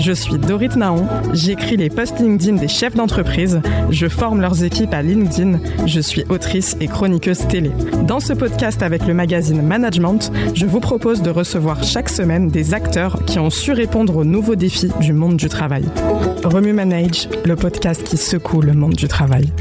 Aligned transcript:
Je 0.00 0.12
suis 0.12 0.38
Dorit 0.38 0.70
Naon, 0.76 1.06
j'écris 1.34 1.76
les 1.76 1.90
posts 1.90 2.20
LinkedIn 2.20 2.56
des 2.56 2.68
chefs 2.68 2.94
d'entreprise, 2.94 3.60
je 3.90 4.08
forme 4.08 4.40
leurs 4.40 4.64
équipes 4.64 4.94
à 4.94 5.02
LinkedIn, 5.02 5.60
je 5.86 6.00
suis 6.00 6.24
autrice 6.30 6.74
et 6.80 6.88
chroniqueuse 6.88 7.46
télé. 7.48 7.70
Dans 8.06 8.18
ce 8.18 8.32
podcast 8.32 8.82
avec 8.82 9.06
le 9.06 9.12
magazine 9.12 9.60
Management, 9.60 10.32
je 10.54 10.64
vous 10.64 10.80
propose 10.80 11.20
de 11.20 11.28
recevoir 11.28 11.84
chaque 11.84 12.08
semaine 12.08 12.48
des 12.48 12.72
acteurs 12.72 13.22
qui 13.26 13.38
ont 13.38 13.50
su 13.50 13.72
répondre 13.72 14.16
aux 14.16 14.24
nouveaux 14.24 14.56
défis 14.56 14.90
du 15.00 15.12
monde 15.12 15.36
du 15.36 15.50
travail. 15.50 15.84
Remue 16.44 16.72
Manage, 16.72 17.28
le 17.44 17.54
podcast 17.54 18.02
qui 18.02 18.16
secoue 18.16 18.62
le 18.62 18.72
monde 18.72 18.94
du 18.94 19.06
travail. 19.06 19.52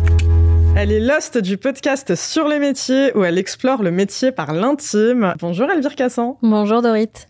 Elle 0.77 0.93
est 0.93 1.01
l'host 1.01 1.37
du 1.37 1.57
podcast 1.57 2.15
Sur 2.15 2.47
les 2.47 2.59
métiers 2.59 3.11
où 3.13 3.25
elle 3.25 3.37
explore 3.37 3.83
le 3.83 3.91
métier 3.91 4.31
par 4.31 4.53
l'intime. 4.53 5.33
Bonjour 5.41 5.69
Elvire 5.69 5.95
Cassan. 5.95 6.37
Bonjour 6.41 6.81
Dorit. 6.81 7.28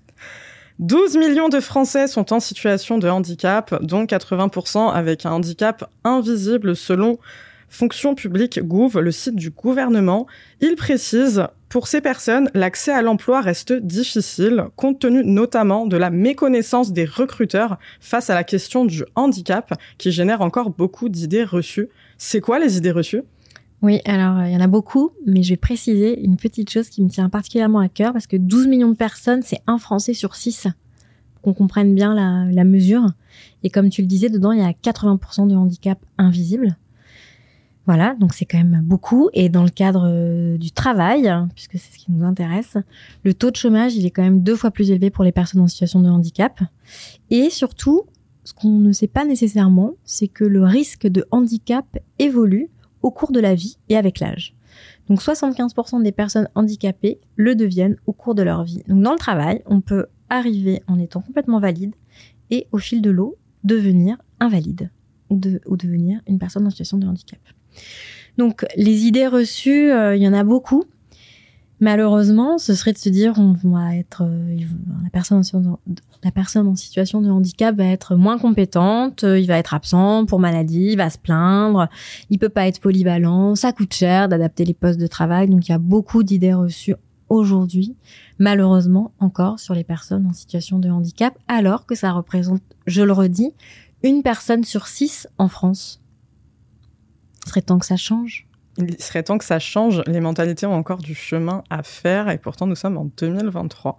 12 0.80 1.18
millions 1.18 1.50
de 1.50 1.60
Français 1.60 2.08
sont 2.08 2.32
en 2.32 2.40
situation 2.40 2.98
de 3.00 3.10
handicap, 3.10 3.84
dont 3.84 4.06
80% 4.06 4.90
avec 4.90 5.26
un 5.26 5.32
handicap 5.32 5.92
invisible 6.06 6.74
selon 6.74 7.20
Fonction 7.68 8.16
publique 8.16 8.62
Gouv, 8.64 8.98
le 8.98 9.12
site 9.12 9.36
du 9.36 9.50
gouvernement. 9.50 10.26
Il 10.62 10.78
précise, 10.78 11.44
pour 11.68 11.88
ces 11.88 12.00
personnes, 12.00 12.50
l'accès 12.54 12.94
à 12.94 13.02
l'emploi 13.02 13.42
reste 13.42 13.74
difficile, 13.74 14.68
compte 14.78 15.00
tenu 15.00 15.22
notamment 15.26 15.86
de 15.86 15.98
la 15.98 16.10
méconnaissance 16.10 16.94
des 16.94 17.04
recruteurs 17.04 17.78
face 18.00 18.30
à 18.30 18.34
la 18.34 18.46
question 18.46 18.86
du 18.86 19.04
handicap, 19.16 19.74
qui 19.98 20.14
génère 20.14 20.40
encore 20.40 20.70
beaucoup 20.70 21.10
d'idées 21.10 21.44
reçues. 21.44 21.90
C'est 22.18 22.40
quoi 22.40 22.58
les 22.58 22.78
idées 22.78 22.92
reçues? 22.92 23.24
Oui, 23.82 24.02
alors 24.06 24.44
il 24.46 24.52
y 24.52 24.58
en 24.58 24.62
a 24.62 24.68
beaucoup, 24.68 25.12
mais 25.26 25.42
je 25.42 25.50
vais 25.50 25.58
préciser 25.58 26.20
une 26.22 26.36
petite 26.36 26.70
chose 26.70 26.90
qui 26.90 27.02
me 27.02 27.10
tient 27.10 27.30
particulièrement 27.30 27.80
à 27.80 27.88
cœur 27.88 28.12
parce 28.12 28.28
que 28.28 28.36
12 28.36 28.68
millions 28.68 28.90
de 28.90 28.98
personnes, 28.98 29.42
c'est 29.42 29.62
un 29.68 29.78
Français 29.78 30.14
sur 30.14 30.36
6. 30.36 30.68
Qu'on 31.42 31.54
comprenne 31.54 31.96
bien 31.96 32.14
la, 32.14 32.52
la, 32.52 32.66
mesure. 32.66 33.14
Et 33.64 33.70
comme 33.70 33.90
tu 33.90 34.02
le 34.02 34.08
disais, 34.08 34.28
dedans, 34.28 34.52
il 34.52 34.60
y 34.60 34.62
a 34.62 34.72
80% 34.72 35.48
de 35.48 35.56
handicap 35.56 35.98
invisible. 36.18 36.76
Voilà, 37.86 38.14
donc 38.20 38.34
c'est 38.34 38.46
quand 38.46 38.58
même 38.58 38.82
beaucoup. 38.84 39.30
Et 39.34 39.48
dans 39.48 39.64
le 39.64 39.70
cadre 39.70 40.06
euh, 40.08 40.58
du 40.58 40.72
travail, 40.72 41.34
puisque 41.56 41.80
c'est 41.80 41.94
ce 41.94 41.98
qui 41.98 42.12
nous 42.12 42.26
intéresse, 42.26 42.78
le 43.24 43.34
taux 43.34 43.50
de 43.50 43.56
chômage, 43.56 43.96
il 43.96 44.06
est 44.06 44.12
quand 44.12 44.22
même 44.22 44.44
deux 44.44 44.58
fois 44.58 44.72
plus 44.72 44.92
élevé 44.92 45.10
pour 45.10 45.24
les 45.24 45.32
personnes 45.32 45.62
en 45.62 45.68
situation 45.68 46.02
de 46.02 46.10
handicap. 46.10 46.60
Et 47.32 47.50
surtout, 47.50 48.04
ce 48.44 48.54
qu'on 48.54 48.78
ne 48.78 48.92
sait 48.92 49.08
pas 49.08 49.26
nécessairement, 49.26 49.94
c'est 50.04 50.28
que 50.28 50.44
le 50.44 50.64
risque 50.66 51.08
de 51.08 51.26
handicap 51.32 51.86
évolue 52.20 52.70
au 53.02 53.12
cours 53.12 53.32
de 53.32 53.40
la 53.40 53.56
vie 53.56 53.78
et 53.90 53.98
avec 53.98 54.20
l'âge. 54.20 54.56
Donc 55.08 55.22
75% 55.22 56.04
des 56.04 56.12
personnes 56.12 56.48
handicapées 56.56 57.20
le 57.36 57.56
deviennent 57.56 57.98
au 58.06 58.14
cours 58.14 58.36
de 58.36 58.44
leur 58.44 58.64
vie. 58.64 58.84
Donc 58.88 59.02
dans 59.02 59.14
le 59.14 59.18
travail, 59.18 59.62
on 59.66 59.82
peut 59.82 60.08
arriver 60.30 60.84
en 60.88 61.00
étant 61.00 61.22
complètement 61.22 61.60
valide 61.60 61.96
et 62.52 62.68
au 62.72 62.78
fil 62.78 63.02
de 63.02 63.10
l'eau 63.10 63.38
devenir 63.64 64.18
invalide 64.40 64.92
ou, 65.30 65.38
de, 65.38 65.62
ou 65.66 65.78
devenir 65.78 66.22
une 66.28 66.40
personne 66.40 66.66
en 66.66 66.70
situation 66.70 66.98
de 66.98 67.08
handicap. 67.08 67.40
Donc 68.38 68.66
les 68.76 69.06
idées 69.06 69.28
reçues, 69.28 69.92
euh, 69.92 70.16
il 70.16 70.22
y 70.22 70.28
en 70.28 70.34
a 70.34 70.44
beaucoup. 70.44 70.84
Malheureusement, 71.82 72.58
ce 72.58 72.74
serait 72.74 72.92
de 72.92 72.98
se 72.98 73.08
dire 73.08 73.36
on 73.38 73.54
va 73.64 73.96
être 73.96 74.24
euh, 74.26 74.58
la 75.04 75.10
personne 75.10 76.68
en, 76.68 76.76
situation 76.76 77.22
de 77.22 77.30
handicap 77.30 77.74
va 77.74 77.86
être 77.86 78.16
moins 78.16 78.38
compétente, 78.38 79.24
euh, 79.24 79.40
il 79.40 79.48
va 79.48 79.58
être 79.58 79.74
absent 79.74 80.26
pour 80.26 80.40
maladie, 80.40 80.90
il 80.92 80.98
va 80.98 81.10
se 81.10 81.18
plaindre, 81.18 81.88
il 82.30 82.38
peut 82.38 82.50
pas 82.50 82.68
être 82.68 82.82
polyvalent, 82.82 83.56
ça 83.56 83.72
coûte 83.72 83.94
cher 83.94 84.28
d'adapter 84.28 84.66
les 84.66 84.74
postes 84.74 85.00
de 85.00 85.08
travail. 85.08 85.48
Donc 85.48 85.70
il 85.70 85.72
y 85.72 85.76
a 85.76 85.80
beaucoup 85.80 86.24
d'idées 86.24 86.54
reçues 86.54 86.96
aujourd'hui, 87.30 87.96
malheureusement 88.40 89.14
encore 89.20 89.60
sur 89.60 89.74
les 89.74 89.86
personnes 89.86 90.26
en 90.26 90.34
situation 90.34 90.80
de 90.80 90.90
handicap, 90.90 91.38
alors 91.48 91.86
que 91.86 91.96
ça 91.96 92.12
représente, 92.12 92.62
je 92.88 93.04
le 93.04 93.14
redis, 93.14 93.54
une 94.04 94.22
personne 94.22 94.66
sur 94.66 94.88
six 94.88 95.30
en 95.38 95.48
France. 95.48 96.02
Il 97.46 97.50
serait 97.50 97.62
temps 97.62 97.80
que 97.80 97.86
ça 97.86 97.96
change. 97.96 98.49
Il 98.80 99.02
serait 99.02 99.24
temps 99.24 99.38
que 99.38 99.46
ça 99.46 99.60
change. 99.60 100.02
Les 100.08 100.22
mentalités 100.22 100.66
ont 100.66 100.74
encore 100.74 101.00
du 101.00 101.14
chemin 101.14 101.64
à 101.70 101.84
faire 101.84 102.30
et 102.30 102.38
pourtant 102.38 102.66
nous 102.66 102.76
sommes 102.76 102.98
en 102.98 103.06
2023. 103.18 103.98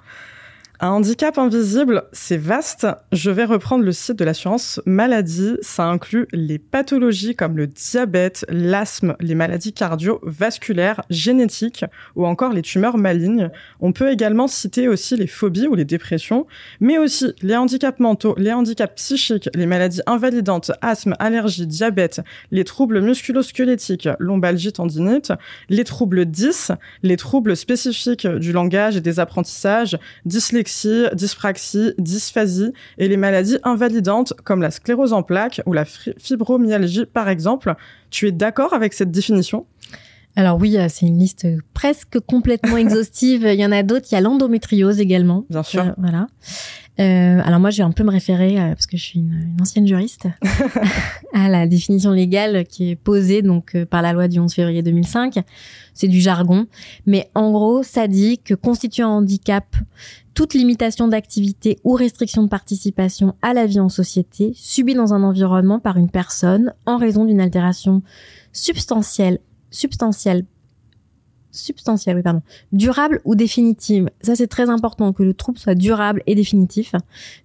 Un 0.82 0.92
handicap 0.92 1.36
invisible, 1.36 2.04
c'est 2.12 2.38
vaste. 2.38 2.86
Je 3.12 3.30
vais 3.30 3.44
reprendre 3.44 3.84
le 3.84 3.92
site 3.92 4.16
de 4.16 4.24
l'assurance 4.24 4.80
maladie. 4.86 5.58
Ça 5.60 5.84
inclut 5.84 6.26
les 6.32 6.58
pathologies 6.58 7.36
comme 7.36 7.58
le 7.58 7.66
diabète, 7.66 8.46
l'asthme, 8.48 9.14
les 9.20 9.34
maladies 9.34 9.74
cardiovasculaires, 9.74 11.02
génétiques 11.10 11.84
ou 12.16 12.24
encore 12.24 12.54
les 12.54 12.62
tumeurs 12.62 12.96
malignes. 12.96 13.50
On 13.80 13.92
peut 13.92 14.10
également 14.10 14.46
citer 14.46 14.88
aussi 14.88 15.18
les 15.18 15.26
phobies 15.26 15.66
ou 15.66 15.74
les 15.74 15.84
dépressions, 15.84 16.46
mais 16.80 16.96
aussi 16.96 17.34
les 17.42 17.56
handicaps 17.56 18.00
mentaux, 18.00 18.34
les 18.38 18.54
handicaps 18.54 18.94
psychiques, 18.94 19.50
les 19.54 19.66
maladies 19.66 20.00
invalidantes, 20.06 20.72
asthme, 20.80 21.14
allergie, 21.18 21.66
diabète, 21.66 22.22
les 22.52 22.64
troubles 22.64 23.02
musculosquelettiques, 23.02 24.08
lombalgie, 24.18 24.72
tendinite, 24.72 25.34
les 25.68 25.84
troubles 25.84 26.24
10, 26.24 26.72
les 27.02 27.18
troubles 27.18 27.54
spécifiques 27.54 28.26
du 28.26 28.52
langage 28.52 28.96
et 28.96 29.02
des 29.02 29.20
apprentissages, 29.20 29.98
dyslexie, 30.24 30.69
dyspraxie, 31.14 31.92
dysphasie 31.98 32.72
et 32.98 33.08
les 33.08 33.16
maladies 33.16 33.58
invalidantes 33.62 34.32
comme 34.44 34.62
la 34.62 34.70
sclérose 34.70 35.12
en 35.12 35.22
plaques 35.22 35.60
ou 35.66 35.72
la 35.72 35.84
fibromyalgie 35.84 37.06
par 37.06 37.28
exemple. 37.28 37.74
Tu 38.10 38.28
es 38.28 38.32
d'accord 38.32 38.72
avec 38.74 38.92
cette 38.92 39.10
définition? 39.10 39.66
Alors 40.36 40.58
oui, 40.58 40.78
euh, 40.78 40.86
c'est 40.88 41.06
une 41.06 41.18
liste 41.18 41.46
presque 41.74 42.20
complètement 42.20 42.76
exhaustive. 42.76 43.42
Il 43.42 43.60
y 43.60 43.66
en 43.66 43.72
a 43.72 43.82
d'autres. 43.82 44.06
Il 44.10 44.14
y 44.14 44.18
a 44.18 44.20
l'endométriose 44.20 45.00
également. 45.00 45.44
Bien 45.50 45.62
sûr. 45.62 45.82
Euh, 45.82 45.92
voilà. 45.98 46.28
Euh, 47.00 47.40
alors 47.44 47.60
moi, 47.60 47.70
je 47.70 47.78
vais 47.78 47.82
un 47.82 47.92
peu 47.92 48.04
me 48.04 48.10
référer, 48.10 48.56
parce 48.56 48.86
que 48.86 48.96
je 48.96 49.02
suis 49.02 49.20
une, 49.20 49.56
ancienne 49.60 49.86
juriste, 49.86 50.28
à 51.32 51.48
la 51.48 51.66
définition 51.66 52.10
légale 52.10 52.64
qui 52.64 52.90
est 52.90 52.96
posée 52.96 53.42
donc 53.42 53.76
par 53.84 54.02
la 54.02 54.12
loi 54.12 54.28
du 54.28 54.38
11 54.38 54.52
février 54.52 54.82
2005. 54.82 55.38
C'est 55.94 56.08
du 56.08 56.20
jargon, 56.20 56.66
mais 57.06 57.30
en 57.34 57.50
gros, 57.50 57.82
ça 57.82 58.06
dit 58.06 58.38
que 58.38 58.54
constitue 58.54 59.02
un 59.02 59.08
handicap 59.08 59.76
toute 60.34 60.54
limitation 60.54 61.08
d'activité 61.08 61.78
ou 61.84 61.92
restriction 61.92 62.42
de 62.42 62.48
participation 62.48 63.34
à 63.42 63.52
la 63.52 63.66
vie 63.66 63.80
en 63.80 63.88
société 63.88 64.52
subie 64.54 64.94
dans 64.94 65.12
un 65.12 65.22
environnement 65.22 65.80
par 65.80 65.96
une 65.96 66.08
personne 66.08 66.72
en 66.86 66.96
raison 66.96 67.24
d'une 67.24 67.40
altération 67.40 68.02
substantielle, 68.52 69.38
substantielle, 69.70 70.44
substantielle, 71.52 72.22
pardon, 72.22 72.42
durable 72.72 73.20
ou 73.24 73.34
définitive? 73.34 74.08
Ça, 74.20 74.36
c'est 74.36 74.46
très 74.46 74.68
important 74.68 75.12
que 75.12 75.22
le 75.22 75.34
trouble 75.34 75.58
soit 75.58 75.74
durable 75.74 76.22
et 76.26 76.34
définitif 76.34 76.94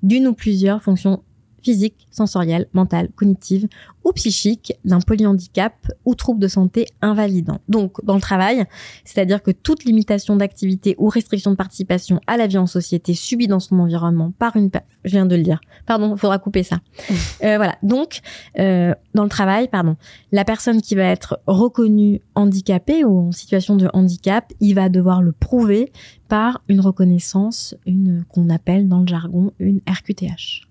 d'une 0.04 0.28
ou 0.28 0.34
plusieurs 0.34 0.82
fonctions 0.82 1.24
physique, 1.66 2.08
sensorielle, 2.12 2.68
mentale, 2.74 3.09
cognitive 3.16 3.68
ou 4.03 4.12
psychique 4.12 4.74
d'un 4.86 5.00
polyhandicap 5.00 5.74
ou 6.06 6.14
trouble 6.14 6.40
de 6.40 6.48
santé 6.48 6.86
invalidant. 7.02 7.58
Donc, 7.68 8.06
dans 8.06 8.14
le 8.14 8.22
travail, 8.22 8.66
c'est-à-dire 9.03 9.42
que 9.42 9.50
toute 9.50 9.84
limitation 9.84 10.36
d'activité 10.36 10.96
ou 11.00 11.09
restriction 11.09 11.50
de 11.50 11.56
participation 11.56 12.22
à 12.28 12.38
la 12.38 12.46
vie 12.46 12.59
en 12.59 12.68
société 12.68 13.16
subie 13.16 13.48
dans 13.48 13.59
son 13.59 13.80
environnement 13.80 14.31
par 14.38 14.56
une... 14.56 14.70
Je 15.06 15.12
viens 15.12 15.25
de 15.25 15.36
le 15.36 15.42
dire. 15.42 15.59
Pardon, 15.88 16.14
il 16.16 16.20
faudra 16.20 16.38
couper 16.38 16.64
ça. 16.64 16.78
Euh, 17.44 17.58
voilà. 17.58 17.75
Donc, 17.84 18.22
euh, 18.59 18.94
dans 19.14 19.24
le 19.24 19.30
travail, 19.30 19.68
pardon, 19.68 19.98
la 20.31 20.46
personne 20.46 20.81
qui 20.81 20.96
va 20.96 21.04
être 21.04 21.40
reconnue 21.48 22.22
handicapée 22.34 23.04
ou 23.04 23.28
en 23.28 23.31
situation 23.31 23.75
de 23.75 23.90
handicap, 23.94 24.52
il 24.62 24.74
va 24.74 24.90
devoir 24.90 25.22
le 25.22 25.31
prouver 25.31 25.92
par 26.28 26.62
une 26.70 26.81
reconnaissance, 26.81 27.75
une 27.86 28.24
qu'on 28.30 28.50
appelle 28.50 28.88
dans 28.88 29.02
le 29.02 29.08
jargon 29.08 29.52
une 29.59 29.81
RQTH. 29.88 30.65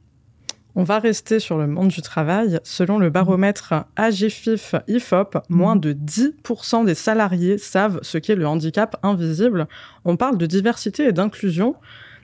On 0.77 0.83
va 0.83 0.99
rester 0.99 1.39
sur 1.39 1.57
le 1.57 1.69
monde 1.69 1.89
du 1.89 2.03
travail. 2.03 2.59
Selon 2.65 2.99
le 2.99 3.09
baromètre 3.09 3.75
AGFIF 3.95 4.75
IFOP, 4.89 5.39
moins 5.49 5.77
de 5.77 5.93
10% 5.93 6.85
des 6.85 6.97
salariés 6.97 7.59
savent 7.59 8.01
ce 8.03 8.19
qu'est 8.19 8.35
le 8.35 8.49
handicap 8.49 8.97
invisible. 9.05 9.69
On 10.05 10.17
parle 10.17 10.37
de 10.37 10.47
diversité 10.47 11.07
et 11.07 11.13
d'inclusion, 11.13 11.77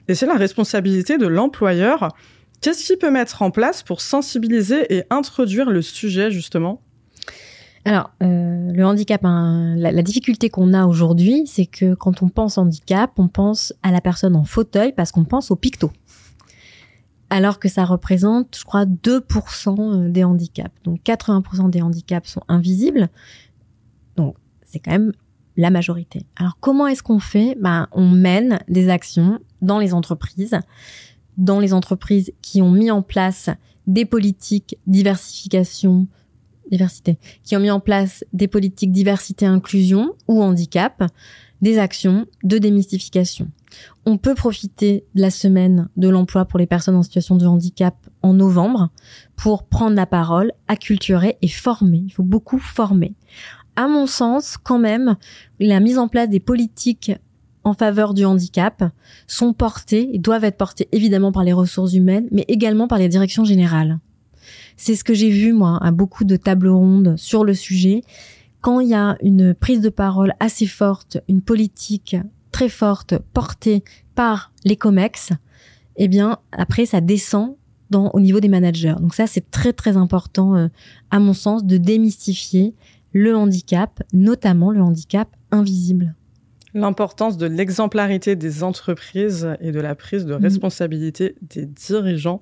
et 0.08 0.16
c'est 0.16 0.26
la 0.26 0.34
responsabilité 0.34 1.16
de 1.16 1.28
l'employeur. 1.28 2.08
Qu'est-ce 2.60 2.84
qu'il 2.84 2.98
peut 2.98 3.12
mettre 3.12 3.42
en 3.42 3.52
place 3.52 3.84
pour 3.84 4.00
sensibiliser 4.00 4.96
et 4.96 5.04
introduire 5.10 5.70
le 5.70 5.80
sujet 5.80 6.32
justement? 6.32 6.82
Alors, 7.84 8.10
euh, 8.22 8.72
le 8.72 8.84
handicap, 8.84 9.24
hein, 9.24 9.74
la, 9.78 9.92
la, 9.92 10.02
difficulté 10.02 10.50
qu'on 10.50 10.74
a 10.74 10.86
aujourd'hui, 10.86 11.44
c'est 11.46 11.64
que 11.64 11.94
quand 11.94 12.22
on 12.22 12.28
pense 12.28 12.58
handicap, 12.58 13.12
on 13.16 13.28
pense 13.28 13.72
à 13.82 13.92
la 13.92 14.00
personne 14.00 14.36
en 14.36 14.44
fauteuil 14.44 14.92
parce 14.92 15.12
qu'on 15.12 15.24
pense 15.24 15.50
au 15.50 15.56
picto 15.56 15.90
alors 17.30 17.60
que 17.60 17.68
ça 17.68 17.84
représente, 17.84 18.56
je 18.58 18.64
crois, 18.64 18.84
2% 18.84 19.78
euh, 19.78 20.10
des 20.10 20.24
handicaps. 20.24 20.74
Donc 20.84 21.00
80% 21.04 21.70
des 21.70 21.80
handicaps 21.80 22.28
sont 22.28 22.42
invisibles. 22.48 23.08
Donc 24.16 24.36
c'est 24.64 24.80
quand 24.80 24.90
même 24.90 25.12
la 25.56 25.70
majorité. 25.70 26.26
Alors 26.36 26.58
comment 26.60 26.86
est-ce 26.86 27.02
qu'on 27.02 27.20
fait? 27.20 27.56
Ben, 27.60 27.88
On 27.92 28.08
mène 28.08 28.58
des 28.68 28.88
actions 28.88 29.38
dans 29.62 29.78
les 29.78 29.94
entreprises, 29.94 30.58
dans 31.38 31.60
les 31.60 31.72
entreprises 31.72 32.32
qui 32.42 32.60
ont 32.60 32.70
mis 32.70 32.90
en 32.90 33.02
place 33.02 33.48
des 33.86 34.04
politiques 34.04 34.76
diversification, 34.86 36.06
diversité, 36.70 37.18
qui 37.42 37.56
ont 37.56 37.60
mis 37.60 37.70
en 37.70 37.80
place 37.80 38.24
des 38.32 38.48
politiques 38.48 38.92
diversité 38.92 39.46
inclusion 39.46 40.14
ou 40.28 40.42
handicap. 40.42 41.04
des 41.60 41.78
actions 41.78 42.26
de 42.42 42.56
démystification. 42.56 43.50
On 44.06 44.18
peut 44.18 44.34
profiter 44.34 45.04
de 45.14 45.20
la 45.20 45.30
semaine 45.30 45.88
de 45.96 46.08
l'emploi 46.08 46.44
pour 46.44 46.58
les 46.58 46.66
personnes 46.66 46.96
en 46.96 47.02
situation 47.02 47.36
de 47.36 47.46
handicap 47.46 47.94
en 48.22 48.34
novembre 48.34 48.90
pour 49.36 49.64
prendre 49.64 49.96
la 49.96 50.06
parole, 50.06 50.52
acculturer 50.68 51.36
et 51.42 51.48
former. 51.48 52.02
Il 52.06 52.10
faut 52.10 52.22
beaucoup 52.22 52.58
former. 52.58 53.14
À 53.76 53.88
mon 53.88 54.06
sens, 54.06 54.56
quand 54.56 54.78
même, 54.78 55.16
la 55.58 55.80
mise 55.80 55.98
en 55.98 56.08
place 56.08 56.28
des 56.28 56.40
politiques 56.40 57.12
en 57.64 57.74
faveur 57.74 58.14
du 58.14 58.24
handicap 58.24 58.84
sont 59.26 59.52
portées 59.52 60.14
et 60.14 60.18
doivent 60.18 60.44
être 60.44 60.56
portées 60.56 60.88
évidemment 60.92 61.32
par 61.32 61.44
les 61.44 61.52
ressources 61.52 61.94
humaines, 61.94 62.28
mais 62.30 62.44
également 62.48 62.88
par 62.88 62.98
les 62.98 63.08
directions 63.08 63.44
générales. 63.44 63.98
C'est 64.76 64.94
ce 64.94 65.04
que 65.04 65.14
j'ai 65.14 65.30
vu, 65.30 65.52
moi, 65.52 65.78
à 65.82 65.90
beaucoup 65.90 66.24
de 66.24 66.36
tables 66.36 66.68
rondes 66.68 67.14
sur 67.16 67.44
le 67.44 67.54
sujet. 67.54 68.02
Quand 68.60 68.80
il 68.80 68.88
y 68.88 68.94
a 68.94 69.16
une 69.22 69.54
prise 69.54 69.80
de 69.80 69.90
parole 69.90 70.34
assez 70.40 70.66
forte, 70.66 71.18
une 71.28 71.42
politique 71.42 72.16
très 72.50 72.68
forte 72.68 73.18
portée 73.32 73.82
par 74.14 74.52
les 74.64 74.76
COMEX, 74.76 75.30
eh 75.96 76.08
bien, 76.08 76.38
après, 76.52 76.86
ça 76.86 77.00
descend 77.00 77.56
dans, 77.90 78.10
au 78.10 78.20
niveau 78.20 78.40
des 78.40 78.48
managers. 78.48 78.94
Donc 79.00 79.14
ça, 79.14 79.26
c'est 79.26 79.50
très, 79.50 79.72
très 79.72 79.96
important, 79.96 80.56
euh, 80.56 80.68
à 81.10 81.18
mon 81.18 81.34
sens, 81.34 81.64
de 81.64 81.76
démystifier 81.76 82.74
le 83.12 83.36
handicap, 83.36 84.02
notamment 84.12 84.70
le 84.70 84.80
handicap 84.80 85.28
invisible. 85.50 86.14
L'importance 86.72 87.36
de 87.36 87.46
l'exemplarité 87.46 88.36
des 88.36 88.62
entreprises 88.62 89.48
et 89.60 89.72
de 89.72 89.80
la 89.80 89.96
prise 89.96 90.24
de 90.24 90.36
mm. 90.36 90.42
responsabilité 90.42 91.34
des 91.42 91.66
dirigeants. 91.66 92.40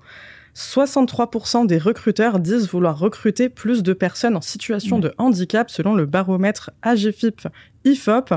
63% 0.55 1.67
des 1.67 1.79
recruteurs 1.79 2.41
disent 2.41 2.69
vouloir 2.69 2.99
recruter 2.99 3.49
plus 3.49 3.83
de 3.83 3.93
personnes 3.93 4.37
en 4.37 4.41
situation 4.41 4.99
de 4.99 5.15
handicap 5.17 5.71
selon 5.71 5.95
le 5.95 6.05
baromètre 6.05 6.71
AGFIP 6.83 7.49
IFOP. 7.85 8.35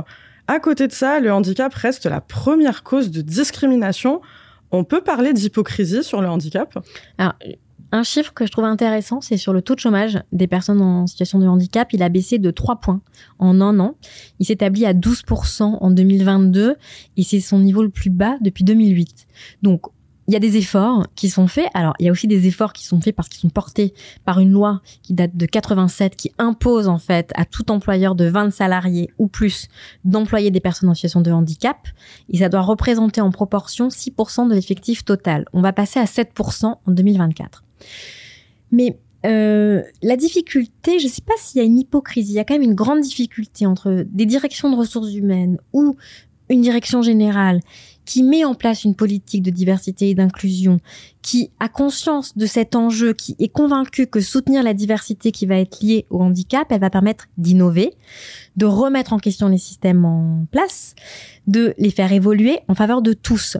À 0.47 0.59
côté 0.59 0.87
de 0.87 0.91
ça, 0.91 1.19
le 1.19 1.31
handicap 1.31 1.73
reste 1.73 2.05
la 2.05 2.21
première 2.21 2.83
cause 2.83 3.11
de 3.11 3.21
discrimination. 3.21 4.21
On 4.71 4.83
peut 4.83 5.01
parler 5.01 5.33
d'hypocrisie 5.33 6.03
sur 6.03 6.21
le 6.21 6.29
handicap? 6.29 6.77
Un 7.93 8.03
chiffre 8.03 8.33
que 8.33 8.45
je 8.45 8.51
trouve 8.51 8.63
intéressant, 8.63 9.19
c'est 9.19 9.35
sur 9.35 9.51
le 9.51 9.61
taux 9.61 9.75
de 9.75 9.81
chômage 9.81 10.17
des 10.31 10.47
personnes 10.47 10.81
en 10.81 11.07
situation 11.07 11.39
de 11.39 11.47
handicap. 11.47 11.91
Il 11.91 12.01
a 12.03 12.07
baissé 12.07 12.39
de 12.39 12.49
3 12.49 12.77
points 12.77 13.01
en 13.37 13.59
un 13.59 13.79
an. 13.79 13.95
Il 14.39 14.45
s'établit 14.45 14.85
à 14.85 14.93
12% 14.93 15.63
en 15.63 15.91
2022 15.91 16.75
et 17.17 17.23
c'est 17.23 17.41
son 17.41 17.59
niveau 17.59 17.83
le 17.83 17.89
plus 17.89 18.09
bas 18.09 18.37
depuis 18.39 18.63
2008. 18.63 19.27
Donc, 19.61 19.87
il 20.27 20.33
y 20.33 20.37
a 20.37 20.39
des 20.39 20.57
efforts 20.57 21.07
qui 21.15 21.29
sont 21.29 21.47
faits. 21.47 21.67
Alors, 21.73 21.93
il 21.99 22.05
y 22.05 22.09
a 22.09 22.11
aussi 22.11 22.27
des 22.27 22.47
efforts 22.47 22.73
qui 22.73 22.85
sont 22.85 23.01
faits 23.01 23.15
parce 23.15 23.27
qu'ils 23.27 23.39
sont 23.39 23.49
portés 23.49 23.93
par 24.23 24.39
une 24.39 24.51
loi 24.51 24.81
qui 25.01 25.13
date 25.13 25.35
de 25.35 25.45
87 25.45 26.15
qui 26.15 26.31
impose 26.37 26.87
en 26.87 26.99
fait 26.99 27.31
à 27.35 27.45
tout 27.45 27.71
employeur 27.71 28.15
de 28.15 28.25
20 28.25 28.51
salariés 28.51 29.09
ou 29.17 29.27
plus 29.27 29.67
d'employer 30.05 30.51
des 30.51 30.59
personnes 30.59 30.89
en 30.89 30.93
situation 30.93 31.21
de 31.21 31.31
handicap 31.31 31.87
et 32.29 32.37
ça 32.37 32.49
doit 32.49 32.61
représenter 32.61 33.21
en 33.21 33.31
proportion 33.31 33.87
6% 33.87 34.47
de 34.47 34.53
l'effectif 34.53 35.03
total. 35.03 35.45
On 35.53 35.61
va 35.61 35.73
passer 35.73 35.99
à 35.99 36.05
7% 36.05 36.65
en 36.65 36.79
2024. 36.91 37.63
Mais 38.71 38.97
euh, 39.25 39.81
la 40.01 40.15
difficulté, 40.15 40.99
je 40.99 41.05
ne 41.05 41.11
sais 41.11 41.21
pas 41.21 41.33
s'il 41.37 41.59
y 41.59 41.61
a 41.61 41.65
une 41.65 41.77
hypocrisie, 41.77 42.31
il 42.31 42.35
y 42.35 42.39
a 42.39 42.43
quand 42.43 42.55
même 42.55 42.63
une 42.63 42.75
grande 42.75 43.01
difficulté 43.01 43.65
entre 43.65 44.05
des 44.07 44.25
directions 44.25 44.69
de 44.69 44.75
ressources 44.75 45.13
humaines 45.13 45.57
ou 45.73 45.95
une 46.49 46.61
direction 46.61 47.01
générale 47.01 47.61
qui 48.11 48.23
met 48.23 48.43
en 48.43 48.55
place 48.55 48.83
une 48.83 48.93
politique 48.93 49.41
de 49.41 49.51
diversité 49.51 50.09
et 50.09 50.15
d'inclusion, 50.15 50.81
qui 51.21 51.49
a 51.61 51.69
conscience 51.69 52.37
de 52.37 52.45
cet 52.45 52.75
enjeu, 52.75 53.13
qui 53.13 53.37
est 53.39 53.47
convaincu 53.47 54.05
que 54.05 54.19
soutenir 54.19 54.63
la 54.63 54.73
diversité 54.73 55.31
qui 55.31 55.45
va 55.45 55.55
être 55.55 55.81
liée 55.81 56.07
au 56.09 56.19
handicap, 56.19 56.69
elle 56.71 56.81
va 56.81 56.89
permettre 56.89 57.29
d'innover, 57.37 57.93
de 58.57 58.65
remettre 58.65 59.13
en 59.13 59.17
question 59.17 59.47
les 59.47 59.57
systèmes 59.57 60.03
en 60.03 60.45
place, 60.51 60.93
de 61.47 61.73
les 61.77 61.89
faire 61.89 62.11
évoluer 62.11 62.59
en 62.67 62.75
faveur 62.75 63.01
de 63.01 63.13
tous. 63.13 63.55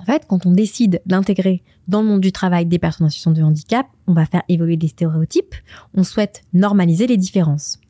En 0.00 0.04
fait, 0.04 0.26
quand 0.28 0.46
on 0.46 0.52
décide 0.52 1.02
d'intégrer 1.06 1.64
dans 1.88 2.02
le 2.02 2.08
monde 2.08 2.20
du 2.20 2.30
travail 2.30 2.66
des 2.66 2.78
personnes 2.78 3.08
en 3.08 3.10
situation 3.10 3.32
de 3.32 3.42
handicap, 3.42 3.88
on 4.06 4.12
va 4.12 4.26
faire 4.26 4.44
évoluer 4.48 4.76
des 4.76 4.86
stéréotypes, 4.86 5.56
on 5.94 6.04
souhaite 6.04 6.42
normaliser 6.52 7.08
les 7.08 7.16
différences. 7.16 7.80